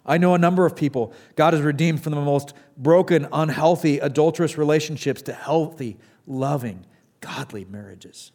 I 0.05 0.17
know 0.17 0.33
a 0.33 0.39
number 0.39 0.65
of 0.65 0.75
people 0.75 1.13
God 1.35 1.53
has 1.53 1.61
redeemed 1.61 2.03
from 2.03 2.13
the 2.13 2.21
most 2.21 2.53
broken, 2.75 3.27
unhealthy, 3.31 3.99
adulterous 3.99 4.57
relationships 4.57 5.21
to 5.23 5.33
healthy, 5.33 5.97
loving, 6.25 6.85
godly 7.19 7.65
marriages. 7.65 8.31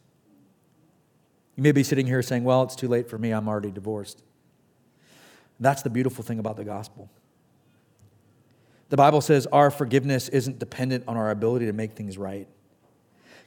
You 1.56 1.62
may 1.62 1.72
be 1.72 1.82
sitting 1.82 2.06
here 2.06 2.22
saying, 2.22 2.44
Well, 2.44 2.62
it's 2.62 2.76
too 2.76 2.88
late 2.88 3.08
for 3.08 3.18
me. 3.18 3.32
I'm 3.32 3.48
already 3.48 3.70
divorced. 3.70 4.22
That's 5.58 5.82
the 5.82 5.90
beautiful 5.90 6.22
thing 6.22 6.38
about 6.38 6.56
the 6.56 6.64
gospel. 6.64 7.10
The 8.88 8.96
Bible 8.96 9.20
says 9.20 9.46
our 9.46 9.70
forgiveness 9.70 10.28
isn't 10.28 10.58
dependent 10.58 11.04
on 11.08 11.16
our 11.16 11.30
ability 11.30 11.66
to 11.66 11.72
make 11.72 11.94
things 11.94 12.16
right. 12.16 12.46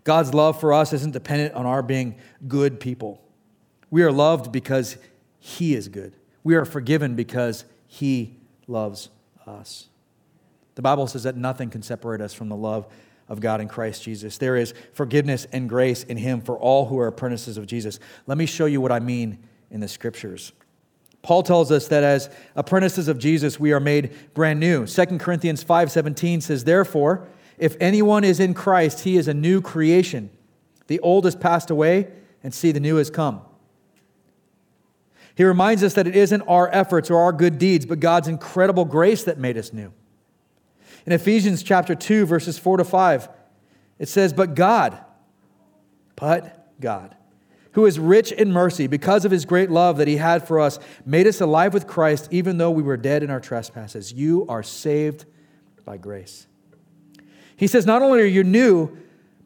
God's 0.10 0.34
love 0.34 0.60
for 0.60 0.74
us 0.74 0.92
isn't 0.92 1.12
dependent 1.12 1.54
on 1.54 1.68
our 1.68 1.84
being 1.84 2.16
good 2.48 2.80
people. 2.80 3.22
We 3.92 4.02
are 4.02 4.12
loved 4.12 4.52
because 4.52 4.98
He 5.38 5.76
is 5.76 5.88
good. 5.88 6.14
We 6.44 6.56
are 6.56 6.66
forgiven 6.66 7.14
because 7.14 7.64
He 7.86 8.36
loves 8.66 9.10
us. 9.46 9.86
The 10.74 10.82
Bible 10.82 11.06
says 11.06 11.22
that 11.26 11.38
nothing 11.38 11.70
can 11.70 11.84
separate 11.84 12.22
us 12.22 12.34
from 12.34 12.50
the 12.50 12.56
love 12.56 12.88
of 13.28 13.40
God 13.40 13.62
in 13.62 13.68
Christ 13.68 14.02
Jesus. 14.02 14.40
There 14.40 14.56
is 14.56 14.74
forgiveness 14.94 15.46
and 15.52 15.70
grace 15.70 16.02
in 16.06 16.18
Him 16.18 16.42
for 16.42 16.58
all 16.58 16.88
who 16.88 16.98
are 16.98 17.06
apprentices 17.06 17.58
of 17.58 17.68
Jesus. 17.68 18.00
Let 18.26 18.40
me 18.40 18.48
show 18.48 18.66
you 18.66 18.82
what 18.82 18.92
I 18.92 19.00
mean 19.00 19.38
in 19.70 19.80
the 19.80 19.88
scriptures. 19.88 20.54
Paul 21.22 21.44
tells 21.44 21.72
us 21.72 21.88
that 21.90 22.04
as 22.04 22.32
apprentices 22.56 23.10
of 23.10 23.20
Jesus, 23.20 23.60
we 23.60 23.74
are 23.74 23.80
made 23.80 24.16
brand 24.34 24.60
new. 24.60 24.88
2 24.88 25.20
Corinthians 25.20 25.64
5:17 25.64 26.42
says, 26.42 26.64
"Therefore, 26.64 27.28
if 27.60 27.76
anyone 27.80 28.24
is 28.24 28.40
in 28.40 28.54
Christ, 28.54 29.02
he 29.02 29.18
is 29.18 29.28
a 29.28 29.34
new 29.34 29.62
creation. 29.62 30.30
The 30.88 31.00
old 31.02 31.26
has 31.26 31.36
passed 31.36 31.70
away, 31.70 32.08
and 32.44 32.54
see, 32.54 32.72
the 32.72 32.80
new 32.80 32.96
has 32.96 33.10
come." 33.10 33.42
He 35.36 35.46
reminds 35.46 35.84
us 35.84 35.94
that 35.94 36.06
it 36.06 36.18
isn't 36.18 36.42
our 36.42 36.70
efforts 36.74 37.10
or 37.10 37.18
our 37.22 37.32
good 37.32 37.58
deeds, 37.58 37.86
but 37.86 38.02
God's 38.02 38.28
incredible 38.28 38.84
grace 38.84 39.24
that 39.24 39.38
made 39.38 39.58
us 39.58 39.72
new. 39.72 39.94
In 41.06 41.14
Ephesians 41.14 41.64
chapter 41.64 41.96
2, 41.96 42.26
verses 42.26 42.58
4 42.58 42.76
to 42.76 42.84
5, 42.84 43.30
it 44.00 44.10
says, 44.10 44.34
But 44.34 44.54
God, 44.54 45.00
but 46.18 46.74
God, 46.82 47.16
who 47.72 47.86
is 47.86 47.98
rich 48.00 48.34
in 48.34 48.52
mercy, 48.52 48.86
because 48.86 49.24
of 49.24 49.32
his 49.32 49.46
great 49.46 49.72
love 49.72 49.96
that 49.96 50.10
he 50.10 50.18
had 50.18 50.46
for 50.46 50.60
us, 50.60 50.78
made 51.06 51.26
us 51.26 51.40
alive 51.40 51.74
with 51.74 51.88
Christ, 51.88 52.28
even 52.32 52.58
though 52.58 52.72
we 52.72 52.84
were 52.84 52.98
dead 52.98 53.24
in 53.24 53.30
our 53.30 53.40
trespasses. 53.40 54.12
You 54.12 54.46
are 54.50 54.62
saved 54.62 55.24
by 55.86 55.96
grace. 55.96 56.48
He 57.60 57.68
says, 57.68 57.86
Not 57.86 58.02
only 58.02 58.22
are 58.22 58.26
you 58.26 58.46
new, 58.46 58.98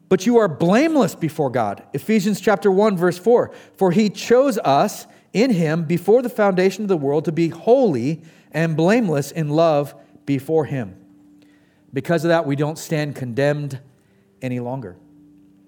but 0.08 0.24
you 0.24 0.38
are 0.38 0.46
blameless 0.46 1.16
before 1.16 1.50
God. 1.50 1.82
Ephesians 1.92 2.40
chapter 2.40 2.70
1, 2.70 2.96
verse 2.96 3.18
4. 3.18 3.50
For 3.76 3.90
he 3.90 4.08
chose 4.08 4.56
us 4.58 5.08
in 5.32 5.50
him 5.50 5.84
before 5.84 6.22
the 6.22 6.28
foundation 6.28 6.84
of 6.84 6.88
the 6.88 6.96
world 6.96 7.24
to 7.24 7.32
be 7.32 7.48
holy 7.48 8.22
and 8.52 8.76
blameless 8.76 9.32
in 9.32 9.48
love 9.48 9.96
before 10.26 10.64
him. 10.64 10.96
Because 11.92 12.24
of 12.24 12.28
that, 12.28 12.46
we 12.46 12.54
don't 12.54 12.78
stand 12.78 13.16
condemned 13.16 13.80
any 14.40 14.60
longer. 14.60 14.96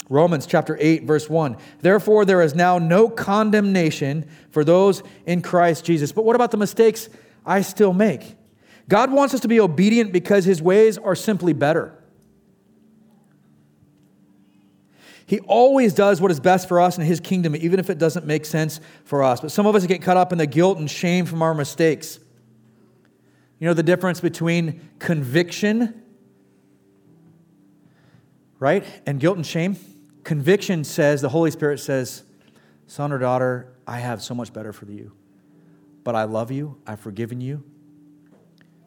Romans 0.09 0.47
chapter 0.47 0.79
8, 0.81 1.03
verse 1.03 1.29
1. 1.29 1.57
Therefore, 1.81 2.25
there 2.25 2.43
is 2.43 2.55
now 2.55 2.79
no 2.79 3.09
condemnation 3.09 4.25
for 4.51 4.63
those 4.63 5.03
in 5.27 5.43
Christ 5.43 5.85
Jesus. 5.85 6.13
But 6.13 6.25
what 6.25 6.37
about 6.37 6.53
the 6.53 6.59
mistakes 6.59 7.09
I 7.45 7.63
still 7.63 7.93
make? 7.93 8.37
God 8.89 9.11
wants 9.11 9.35
us 9.35 9.41
to 9.41 9.49
be 9.49 9.59
obedient 9.59 10.13
because 10.13 10.45
his 10.45 10.63
ways 10.63 10.97
are 10.97 11.17
simply 11.17 11.53
better. 11.53 11.93
He 15.27 15.41
always 15.41 15.93
does 15.93 16.21
what 16.21 16.31
is 16.31 16.39
best 16.39 16.69
for 16.69 16.81
us 16.81 16.97
in 16.99 17.05
his 17.05 17.19
kingdom, 17.19 17.57
even 17.57 17.81
if 17.81 17.91
it 17.91 17.99
doesn't 17.99 18.27
make 18.27 18.45
sense 18.45 18.81
for 19.05 19.25
us. 19.25 19.41
But 19.41 19.51
some 19.51 19.67
of 19.67 19.75
us 19.75 19.85
get 19.85 20.01
caught 20.01 20.17
up 20.17 20.31
in 20.31 20.39
the 20.39 20.47
guilt 20.47 20.79
and 20.79 20.89
shame 20.89 21.27
from 21.27 21.43
our 21.43 21.53
mistakes. 21.53 22.21
You 23.59 23.67
know 23.67 23.75
the 23.75 23.83
difference 23.83 24.21
between 24.21 24.89
conviction, 25.01 26.01
right, 28.61 28.85
and 29.05 29.19
guilt 29.19 29.37
and 29.37 29.47
shame? 29.47 29.77
Conviction 30.23 30.85
says, 30.85 31.23
the 31.23 31.29
Holy 31.29 31.51
Spirit 31.51 31.81
says, 31.81 32.23
Son 32.87 33.11
or 33.11 33.19
daughter, 33.19 33.73
I 33.87 33.99
have 33.99 34.23
so 34.23 34.35
much 34.35 34.53
better 34.53 34.73
for 34.73 34.85
you. 34.87 35.13
But 36.05 36.15
I 36.15 36.25
love 36.25 36.53
you, 36.53 36.77
I've 36.87 37.01
forgiven 37.01 37.41
you. 37.41 37.65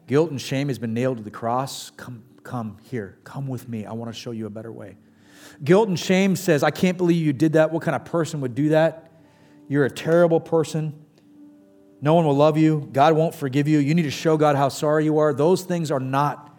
Guilt 0.06 0.30
and 0.30 0.40
shame 0.40 0.68
has 0.68 0.78
been 0.78 0.94
nailed 0.94 1.18
to 1.18 1.22
the 1.22 1.30
cross. 1.30 1.90
Come, 1.90 2.24
come 2.42 2.78
here, 2.90 3.18
come 3.24 3.46
with 3.46 3.68
me. 3.68 3.84
I 3.84 3.92
want 3.92 4.12
to 4.12 4.18
show 4.18 4.30
you 4.30 4.46
a 4.46 4.50
better 4.50 4.72
way. 4.72 4.96
Guilt 5.62 5.88
and 5.88 5.98
shame 5.98 6.36
says, 6.36 6.62
I 6.62 6.70
can't 6.70 6.96
believe 6.96 7.24
you 7.24 7.32
did 7.32 7.54
that. 7.54 7.70
What 7.70 7.82
kind 7.82 7.94
of 7.94 8.04
person 8.04 8.40
would 8.40 8.54
do 8.54 8.70
that? 8.70 9.10
You're 9.68 9.84
a 9.84 9.90
terrible 9.90 10.40
person. 10.40 10.94
No 12.00 12.14
one 12.14 12.24
will 12.24 12.36
love 12.36 12.56
you. 12.56 12.88
God 12.92 13.14
won't 13.14 13.34
forgive 13.34 13.68
you. 13.68 13.78
You 13.78 13.94
need 13.94 14.02
to 14.02 14.10
show 14.10 14.36
God 14.36 14.56
how 14.56 14.68
sorry 14.68 15.04
you 15.04 15.18
are. 15.18 15.34
Those 15.34 15.62
things 15.62 15.90
are 15.90 16.00
not 16.00 16.56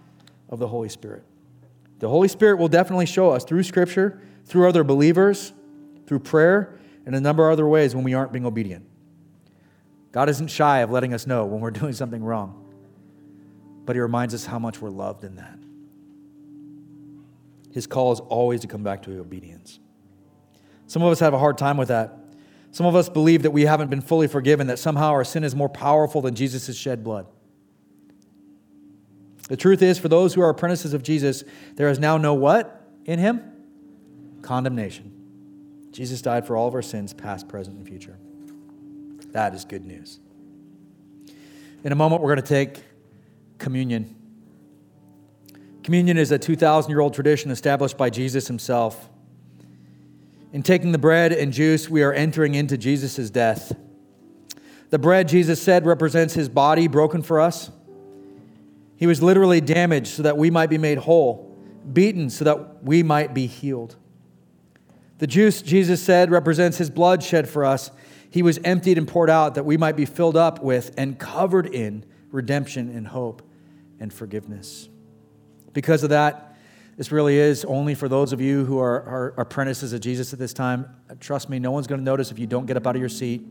of 0.49 0.59
the 0.59 0.67
Holy 0.67 0.89
Spirit. 0.89 1.23
The 1.99 2.09
Holy 2.09 2.27
Spirit 2.27 2.57
will 2.57 2.67
definitely 2.67 3.05
show 3.05 3.31
us 3.31 3.43
through 3.43 3.63
Scripture, 3.63 4.21
through 4.45 4.67
other 4.67 4.83
believers, 4.83 5.53
through 6.05 6.19
prayer, 6.19 6.79
and 7.05 7.15
a 7.15 7.21
number 7.21 7.47
of 7.47 7.53
other 7.53 7.67
ways 7.67 7.95
when 7.95 8.03
we 8.03 8.13
aren't 8.13 8.31
being 8.31 8.45
obedient. 8.45 8.85
God 10.11 10.29
isn't 10.29 10.47
shy 10.47 10.79
of 10.79 10.91
letting 10.91 11.13
us 11.13 11.25
know 11.25 11.45
when 11.45 11.61
we're 11.61 11.71
doing 11.71 11.93
something 11.93 12.23
wrong, 12.23 12.73
but 13.85 13.95
He 13.95 13.99
reminds 13.99 14.33
us 14.33 14.45
how 14.45 14.59
much 14.59 14.81
we're 14.81 14.89
loved 14.89 15.23
in 15.23 15.35
that. 15.37 15.57
His 17.71 17.87
call 17.87 18.11
is 18.11 18.19
always 18.19 18.61
to 18.61 18.67
come 18.67 18.83
back 18.83 19.01
to 19.03 19.19
obedience. 19.19 19.79
Some 20.87 21.01
of 21.03 21.11
us 21.11 21.19
have 21.19 21.33
a 21.33 21.39
hard 21.39 21.57
time 21.57 21.77
with 21.77 21.87
that. 21.87 22.17
Some 22.71 22.85
of 22.85 22.95
us 22.95 23.09
believe 23.09 23.43
that 23.43 23.51
we 23.51 23.63
haven't 23.63 23.89
been 23.89 24.01
fully 24.01 24.27
forgiven, 24.27 24.67
that 24.67 24.79
somehow 24.79 25.09
our 25.09 25.23
sin 25.23 25.43
is 25.43 25.55
more 25.55 25.69
powerful 25.69 26.21
than 26.21 26.35
Jesus' 26.35 26.75
shed 26.75 27.03
blood. 27.03 27.27
The 29.49 29.57
truth 29.57 29.81
is, 29.81 29.99
for 29.99 30.07
those 30.07 30.33
who 30.33 30.41
are 30.41 30.49
apprentices 30.49 30.93
of 30.93 31.03
Jesus, 31.03 31.43
there 31.75 31.89
is 31.89 31.99
now 31.99 32.17
no 32.17 32.33
what 32.33 32.87
in 33.05 33.19
him? 33.19 33.41
Condemnation. 34.41 35.11
Jesus 35.91 36.21
died 36.21 36.47
for 36.47 36.55
all 36.55 36.67
of 36.67 36.73
our 36.73 36.81
sins, 36.81 37.13
past, 37.13 37.49
present, 37.49 37.77
and 37.77 37.85
future. 37.85 38.17
That 39.33 39.53
is 39.53 39.65
good 39.65 39.85
news. 39.85 40.19
In 41.83 41.91
a 41.91 41.95
moment, 41.95 42.21
we're 42.21 42.33
going 42.33 42.45
to 42.45 42.47
take 42.47 42.83
communion. 43.57 44.15
Communion 45.83 46.17
is 46.17 46.31
a 46.31 46.37
2,000 46.37 46.89
year 46.89 46.99
old 46.99 47.13
tradition 47.13 47.51
established 47.51 47.97
by 47.97 48.09
Jesus 48.09 48.47
himself. 48.47 49.09
In 50.53 50.63
taking 50.63 50.91
the 50.91 50.97
bread 50.97 51.31
and 51.31 51.51
juice, 51.53 51.89
we 51.89 52.03
are 52.03 52.13
entering 52.13 52.55
into 52.55 52.77
Jesus' 52.77 53.29
death. 53.29 53.75
The 54.89 54.99
bread, 54.99 55.29
Jesus 55.29 55.61
said, 55.61 55.85
represents 55.85 56.33
his 56.33 56.49
body 56.49 56.87
broken 56.87 57.21
for 57.23 57.39
us. 57.39 57.71
He 58.97 59.07
was 59.07 59.23
literally 59.23 59.61
damaged 59.61 60.07
so 60.07 60.23
that 60.23 60.37
we 60.37 60.51
might 60.51 60.69
be 60.69 60.77
made 60.77 60.99
whole, 60.99 61.55
beaten 61.91 62.29
so 62.29 62.45
that 62.45 62.83
we 62.83 63.01
might 63.01 63.33
be 63.33 63.47
healed. 63.47 63.95
The 65.17 65.27
juice, 65.27 65.61
Jesus 65.61 66.03
said, 66.03 66.29
represents 66.29 66.77
his 66.77 66.89
blood 66.89 67.23
shed 67.23 67.47
for 67.47 67.63
us. 67.63 67.89
He 68.29 68.43
was 68.43 68.59
emptied 68.63 68.97
and 68.97 69.07
poured 69.07 69.29
out 69.29 69.55
that 69.55 69.65
we 69.65 69.77
might 69.77 69.95
be 69.95 70.05
filled 70.05 70.37
up 70.37 70.61
with 70.61 70.93
and 70.97 71.17
covered 71.17 71.67
in 71.67 72.05
redemption 72.29 72.89
and 72.95 73.07
hope 73.07 73.41
and 73.99 74.13
forgiveness. 74.13 74.89
Because 75.73 76.03
of 76.03 76.09
that, 76.09 76.57
this 76.97 77.11
really 77.11 77.37
is 77.37 77.65
only 77.65 77.95
for 77.95 78.07
those 78.09 78.33
of 78.33 78.41
you 78.41 78.65
who 78.65 78.77
are, 78.79 79.01
are 79.03 79.33
apprentices 79.37 79.93
of 79.93 80.01
Jesus 80.01 80.33
at 80.33 80.39
this 80.39 80.53
time. 80.53 80.87
Trust 81.19 81.49
me, 81.49 81.59
no 81.59 81.71
one's 81.71 81.87
going 81.87 81.99
to 81.99 82.05
notice 82.05 82.31
if 82.31 82.39
you 82.39 82.47
don't 82.47 82.65
get 82.65 82.77
up 82.77 82.85
out 82.85 82.95
of 82.95 82.99
your 82.99 83.09
seat. 83.09 83.41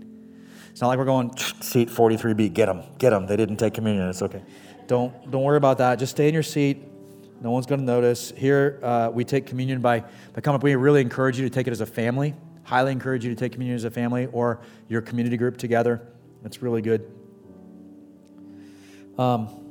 It's 0.71 0.81
not 0.81 0.89
like 0.89 0.99
we're 0.99 1.05
going, 1.05 1.37
seat 1.61 1.89
43B, 1.89 2.53
get 2.53 2.67
them, 2.67 2.83
get 2.99 3.11
them. 3.11 3.27
They 3.27 3.37
didn't 3.37 3.57
take 3.57 3.75
communion. 3.75 4.09
It's 4.09 4.23
okay. 4.23 4.43
Don't, 4.87 5.31
don't 5.31 5.43
worry 5.43 5.57
about 5.57 5.79
that. 5.79 5.99
Just 5.99 6.13
stay 6.13 6.29
in 6.29 6.35
your 6.35 6.43
seat. 6.43 6.79
No 7.41 7.51
one's 7.51 7.67
going 7.67 7.81
to 7.81 7.87
notice. 7.87 8.33
Here, 8.37 8.79
uh, 8.83 9.11
we 9.13 9.25
take 9.25 9.47
communion 9.47 9.81
by, 9.81 10.01
by 10.01 10.41
coming 10.43 10.57
up. 10.57 10.63
We 10.63 10.75
really 10.75 11.01
encourage 11.01 11.39
you 11.39 11.49
to 11.49 11.53
take 11.53 11.67
it 11.67 11.71
as 11.71 11.81
a 11.81 11.87
family. 11.87 12.35
Highly 12.65 12.93
encourage 12.93 13.25
you 13.25 13.35
to 13.35 13.37
take 13.37 13.53
communion 13.53 13.77
as 13.77 13.85
a 13.85 13.91
family 13.91 14.27
or 14.33 14.61
your 14.89 15.01
community 15.01 15.37
group 15.37 15.57
together. 15.57 16.03
That's 16.43 16.63
really 16.63 16.83
good. 16.83 17.11
Um, 19.19 19.70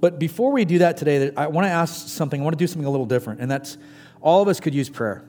but 0.00 0.18
before 0.18 0.52
we 0.52 0.64
do 0.64 0.78
that 0.78 0.96
today, 0.96 1.30
I 1.36 1.46
want 1.48 1.66
to 1.66 1.70
ask 1.70 2.08
something. 2.08 2.40
I 2.40 2.44
want 2.44 2.58
to 2.58 2.62
do 2.62 2.66
something 2.66 2.86
a 2.86 2.90
little 2.90 3.06
different, 3.06 3.40
and 3.40 3.50
that's 3.50 3.76
all 4.20 4.42
of 4.42 4.48
us 4.48 4.60
could 4.60 4.74
use 4.74 4.88
prayer. 4.88 5.24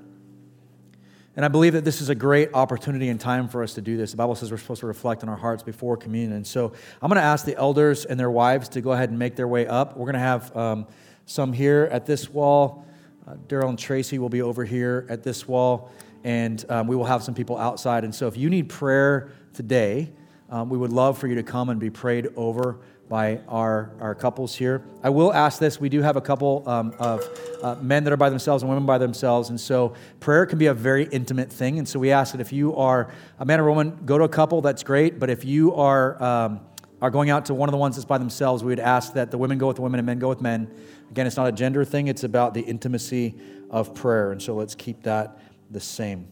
And 1.36 1.46
I 1.46 1.48
believe 1.48 1.74
that 1.74 1.86
this 1.86 2.02
is 2.02 2.10
a 2.10 2.16
great 2.16 2.50
opportunity 2.54 3.08
and 3.08 3.20
time 3.20 3.48
for 3.48 3.64
us 3.64 3.74
to 3.76 3.82
do 3.82 3.96
this. 3.96 4.12
The 4.12 4.18
Bible 4.18 4.36
says 4.36 4.52
we're 4.52 4.58
supposed 4.58 4.82
to 4.82 4.88
reflect 4.88 5.24
on 5.24 5.30
our 5.30 5.38
hearts 5.38 5.64
before 5.64 5.96
communion. 5.96 6.34
And 6.34 6.46
so 6.46 6.74
I'm 7.02 7.08
going 7.08 7.22
to 7.22 7.26
ask 7.26 7.46
the 7.46 7.56
elders 7.56 8.04
and 8.04 8.20
their 8.20 8.30
wives 8.30 8.68
to 8.70 8.82
go 8.82 8.92
ahead 8.92 9.10
and 9.10 9.18
make 9.18 9.38
their 9.38 9.48
way 9.48 9.66
up. 9.66 9.96
We're 9.96 10.06
going 10.06 10.16
to 10.16 10.20
have 10.20 10.56
um, 10.58 10.88
some 11.26 11.54
here 11.54 11.88
at 11.90 12.06
this 12.06 12.30
wall. 12.30 12.86
Uh, 13.26 13.36
Daryl 13.48 13.70
and 13.70 13.80
Tracy 13.80 14.20
will 14.20 14.30
be 14.30 14.42
over 14.42 14.66
here 14.66 15.06
at 15.10 15.24
this 15.24 15.48
wall. 15.48 15.90
And 16.26 16.66
um, 16.70 16.88
we 16.88 16.98
will 16.98 17.06
have 17.06 17.24
some 17.24 17.34
people 17.34 17.58
outside. 17.58 18.04
And 18.04 18.14
so 18.14 18.28
if 18.28 18.36
you 18.36 18.50
need 18.50 18.68
prayer 18.68 19.32
today, 19.54 20.12
um, 20.50 20.70
we 20.70 20.78
would 20.78 20.92
love 20.92 21.18
for 21.18 21.28
you 21.28 21.36
to 21.36 21.44
come 21.44 21.70
and 21.70 21.80
be 21.80 21.90
prayed 21.90 22.28
over 22.36 22.80
by 23.12 23.42
our, 23.50 23.92
our 24.00 24.16
couples 24.16 24.56
here. 24.56 24.82
I 25.04 25.10
will 25.10 25.34
ask 25.34 25.60
this 25.60 25.82
we 25.82 25.90
do 25.90 26.02
have 26.02 26.16
a 26.16 26.22
couple 26.22 26.64
um, 26.66 26.94
of 26.98 27.22
uh, 27.62 27.76
men 27.82 28.06
that 28.06 28.14
are 28.14 28.18
by 28.18 28.30
themselves 28.30 28.64
and 28.64 28.70
women 28.70 28.86
by 28.86 29.00
themselves. 29.00 29.50
And 29.50 29.60
so 29.60 29.96
prayer 30.22 30.46
can 30.46 30.58
be 30.58 30.68
a 30.68 30.74
very 30.74 31.10
intimate 31.12 31.52
thing. 31.52 31.78
And 31.78 31.86
so 31.86 32.00
we 32.00 32.12
ask 32.12 32.32
that 32.32 32.40
if 32.40 32.54
you 32.54 32.74
are 32.78 33.12
a 33.38 33.44
man 33.44 33.60
or 33.60 33.68
woman, 33.68 34.00
go 34.06 34.18
to 34.18 34.24
a 34.24 34.30
couple, 34.30 34.62
that's 34.62 34.82
great. 34.82 35.20
But 35.20 35.30
if 35.30 35.44
you 35.44 35.76
are, 35.76 36.24
um, 36.24 36.62
are 37.02 37.12
going 37.12 37.30
out 37.30 37.48
to 37.48 37.54
one 37.54 37.68
of 37.68 37.74
the 37.74 37.78
ones 37.78 37.98
that's 37.98 38.06
by 38.06 38.18
themselves, 38.18 38.64
we 38.64 38.70
would 38.70 38.80
ask 38.80 39.12
that 39.16 39.30
the 39.30 39.38
women 39.38 39.58
go 39.58 39.68
with 39.68 39.76
the 39.76 39.82
women 39.82 40.00
and 40.00 40.06
men 40.06 40.18
go 40.18 40.30
with 40.30 40.40
men. 40.40 40.74
Again, 41.10 41.28
it's 41.28 41.36
not 41.36 41.48
a 41.48 41.52
gender 41.52 41.84
thing, 41.84 42.08
it's 42.08 42.24
about 42.24 42.54
the 42.54 42.62
intimacy 42.62 43.36
of 43.70 43.94
prayer. 43.94 44.32
And 44.32 44.42
so 44.42 44.56
let's 44.56 44.74
keep 44.74 45.04
that 45.04 45.38
the 45.70 45.82
same. 45.82 46.30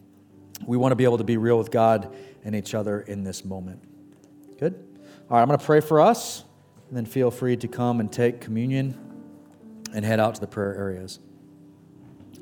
We 0.64 0.78
want 0.78 0.92
to 0.92 0.96
be 0.96 1.04
able 1.04 1.18
to 1.18 1.24
be 1.24 1.36
real 1.36 1.58
with 1.58 1.70
God 1.70 2.16
and 2.42 2.56
each 2.56 2.74
other 2.74 3.02
in 3.02 3.22
this 3.22 3.44
moment. 3.44 3.82
Good? 4.58 4.82
All 5.28 5.36
right, 5.36 5.42
I'm 5.42 5.46
going 5.46 5.58
to 5.58 5.64
pray 5.66 5.80
for 5.80 6.00
us 6.00 6.44
and 6.90 6.96
then 6.96 7.06
feel 7.06 7.30
free 7.30 7.56
to 7.56 7.68
come 7.68 8.00
and 8.00 8.12
take 8.12 8.40
communion 8.40 8.98
and 9.94 10.04
head 10.04 10.18
out 10.18 10.34
to 10.34 10.40
the 10.40 10.48
prayer 10.48 10.74
areas. 10.74 11.20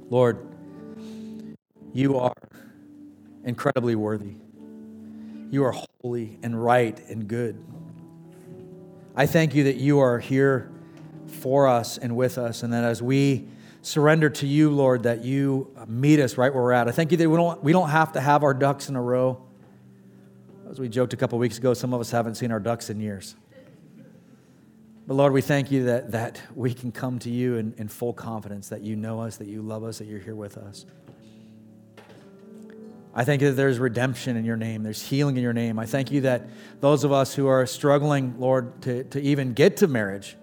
Lord, 0.09 0.39
you 1.93 2.17
are 2.17 2.33
incredibly 3.45 3.95
worthy. 3.95 4.37
You 5.51 5.65
are 5.67 5.75
holy 6.03 6.39
and 6.43 6.63
right 6.63 6.99
and 7.11 7.29
good. 7.29 7.63
I 9.15 9.27
thank 9.27 9.55
you 9.55 9.65
that 9.65 9.77
you 9.77 9.99
are 9.99 10.19
here 10.19 10.71
for 11.27 11.67
us 11.67 11.99
and 11.99 12.17
with 12.17 12.39
us, 12.39 12.63
and 12.63 12.73
that 12.73 12.85
as 12.85 13.03
we 13.03 13.49
surrender 13.83 14.31
to 14.31 14.47
you, 14.47 14.71
Lord, 14.71 15.03
that 15.03 15.25
you 15.25 15.71
meet 15.87 16.21
us 16.21 16.39
right 16.39 16.53
where 16.55 16.63
we're 16.63 16.73
at. 16.73 16.89
I 16.89 16.93
thank 16.93 17.11
you 17.11 17.19
that 17.19 17.29
we 17.29 17.37
don't, 17.37 17.63
we 17.63 17.73
don't 17.73 17.91
have 17.91 18.13
to 18.13 18.21
have 18.21 18.43
our 18.43 18.55
ducks 18.55 18.89
in 18.89 18.97
a 18.97 19.03
row. 19.03 19.43
As 20.71 20.79
we 20.79 20.89
joked 20.89 21.13
a 21.13 21.19
couple 21.19 21.39
weeks 21.39 21.59
ago, 21.59 21.75
some 21.75 21.93
of 21.93 22.01
us 22.01 22.11
haven't 22.11 22.37
seen 22.37 22.51
our 22.51 22.61
ducks 22.61 22.89
in 22.89 22.99
years. 22.99 23.37
But 25.09 25.15
Lord, 25.15 25.33
we 25.33 25.41
thank 25.41 25.71
you 25.71 25.85
that, 25.85 26.11
that 26.13 26.43
we 26.55 26.75
can 26.75 26.93
come 26.93 27.19
to 27.21 27.31
you 27.31 27.57
in, 27.57 27.75
in 27.79 27.89
full 27.89 28.13
confidence 28.13 28.69
that 28.69 28.83
you 28.83 28.95
know 28.95 29.23
us, 29.23 29.39
that 29.39 29.49
you 29.49 29.63
love 29.63 29.83
us, 29.83 29.99
that 29.99 30.05
you're 30.07 30.21
here 30.21 30.37
with 30.37 30.59
us. 30.59 30.85
I 33.15 33.25
thank 33.25 33.41
you 33.41 33.49
that 33.49 33.55
there's 33.55 33.79
redemption 33.79 34.37
in 34.37 34.45
your 34.45 34.59
name, 34.59 34.83
there's 34.83 35.01
healing 35.01 35.39
in 35.39 35.43
your 35.43 35.55
name. 35.55 35.79
I 35.79 35.87
thank 35.87 36.11
you 36.11 36.21
that 36.21 36.51
those 36.81 37.05
of 37.05 37.13
us 37.13 37.35
who 37.35 37.47
are 37.47 37.65
struggling, 37.65 38.39
Lord, 38.39 38.83
to, 38.83 39.05
to 39.05 39.21
even 39.23 39.55
get 39.55 39.79
to 39.79 39.89
marriage, 39.89 40.37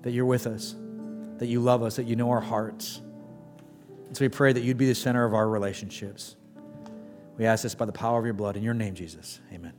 that 0.00 0.12
you're 0.12 0.24
with 0.24 0.46
us, 0.46 0.74
that 1.36 1.46
you 1.46 1.60
love 1.60 1.82
us, 1.82 1.96
that 1.96 2.06
you 2.06 2.16
know 2.16 2.30
our 2.30 2.40
hearts. 2.40 3.02
And 4.06 4.16
so 4.16 4.24
we 4.24 4.30
pray 4.30 4.54
that 4.54 4.62
you'd 4.62 4.78
be 4.78 4.86
the 4.86 4.94
center 4.94 5.26
of 5.26 5.34
our 5.34 5.50
relationships. 5.50 6.34
We 7.36 7.44
ask 7.44 7.62
this 7.62 7.74
by 7.74 7.84
the 7.84 7.92
power 7.92 8.18
of 8.18 8.24
your 8.24 8.32
blood. 8.32 8.56
In 8.56 8.62
your 8.62 8.72
name, 8.72 8.94
Jesus. 8.94 9.38
Amen. 9.52 9.74